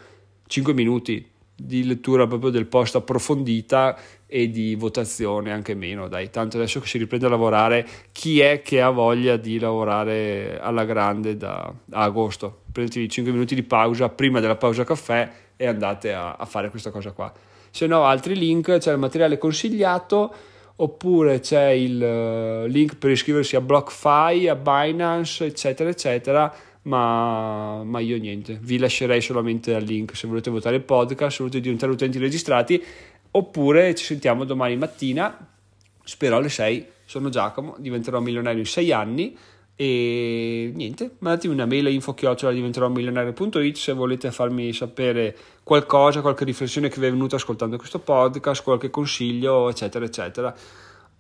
5 0.49 0.75
minuti 0.75 1.31
di 1.65 1.85
lettura 1.85 2.27
proprio 2.27 2.51
del 2.51 2.67
post 2.67 2.97
approfondita 2.97 3.97
e 4.27 4.51
di 4.51 4.75
votazione 4.75 5.53
anche 5.53 5.75
meno, 5.75 6.09
dai, 6.09 6.31
tanto 6.31 6.57
adesso 6.57 6.81
che 6.81 6.87
si 6.87 6.99
riprende 6.99 7.27
a 7.27 7.29
lavorare, 7.29 7.87
chi 8.13 8.41
è 8.41 8.63
che 8.63 8.81
ha 8.81 8.91
voglia 8.91 9.37
di 9.37 9.59
lavorare 9.59 10.59
alla 10.61 10.85
grande 10.85 11.37
da, 11.37 11.73
agosto? 11.91 12.63
Prendetevi 12.73 13.09
5 13.09 13.33
minuti 13.33 13.55
di 13.55 13.63
pausa 13.63 14.09
prima 14.09 14.41
della 14.41 14.57
pausa 14.57 14.85
caffè 14.85 15.31
e 15.57 15.67
andate 15.67 16.13
a, 16.13 16.33
a 16.33 16.45
fare 16.47 16.71
questa 16.71 16.91
cosa 16.91 17.13
qua. 17.13 17.33
Se 17.71 17.87
no, 17.87 18.05
altri 18.05 18.37
link, 18.37 18.79
c'è 18.79 18.93
il 18.93 18.99
materiale 18.99 19.39
consigliato 19.39 20.35
oppure 20.77 21.41
c'è 21.41 21.69
il 21.69 22.01
uh, 22.03 22.67
link 22.67 22.97
per 22.97 23.11
iscriversi 23.11 23.57
a 23.57 23.61
BlockFi, 23.61 24.49
a 24.49 24.57
Binance, 24.57 25.45
eccetera, 25.45 25.89
eccetera. 25.89 26.55
Ma, 26.85 27.85
ma, 27.85 28.01
io 28.01 28.19
niente, 28.19 28.59
vi 28.61 28.77
lascerei 28.77 29.21
solamente 29.21 29.75
al 29.75 29.85
link 29.85 30.17
se 30.17 30.27
volete 30.27 30.51
votare 30.51 30.77
il 30.77 30.83
podcast, 30.83 31.37
se 31.37 31.43
volete 31.45 31.61
diventare 31.61 31.93
utenti 31.93 32.19
registrati 32.19 32.83
oppure 33.33 33.95
ci 33.95 34.05
sentiamo 34.05 34.45
domani 34.45 34.77
mattina, 34.77 35.49
spero 36.03 36.37
alle 36.37 36.49
6, 36.49 36.87
sono 37.05 37.29
Giacomo, 37.29 37.77
diventerò 37.79 38.21
milionario 38.21 38.61
in 38.61 38.67
6 38.67 38.93
anni. 38.93 39.37
E 39.75 40.71
niente, 40.75 41.13
mandatemi 41.19 41.55
una 41.55 41.65
mail 41.67 41.87
a 41.87 41.89
info-chiocciola 41.89 42.53
diventerò 42.53 42.89
milionario.it 42.89 43.77
se 43.77 43.93
volete 43.93 44.31
farmi 44.31 44.73
sapere 44.73 45.37
qualcosa, 45.63 46.21
qualche 46.21 46.45
riflessione 46.45 46.89
che 46.89 47.01
vi 47.01 47.07
è 47.07 47.11
venuta 47.11 47.37
ascoltando 47.37 47.79
questo 47.79 47.99
podcast, 47.99 48.63
qualche 48.63 48.91
consiglio, 48.91 49.71
eccetera, 49.71 50.05
eccetera. 50.05 50.55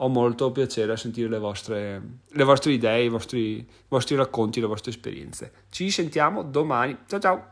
Ho 0.03 0.09
molto 0.09 0.51
piacere 0.51 0.93
a 0.93 0.97
sentire 0.97 1.29
le 1.29 1.39
vostre, 1.39 2.03
le 2.27 2.45
vostre 2.45 2.73
idee, 2.73 3.05
i 3.05 3.09
vostri, 3.09 3.59
i 3.59 3.67
vostri 3.87 4.17
racconti, 4.17 4.61
le 4.61 4.67
vostre 4.67 4.91
esperienze. 4.91 5.53
Ci 5.71 5.91
sentiamo 5.91 6.43
domani. 6.43 6.99
Ciao 7.07 7.21
ciao! 7.21 7.52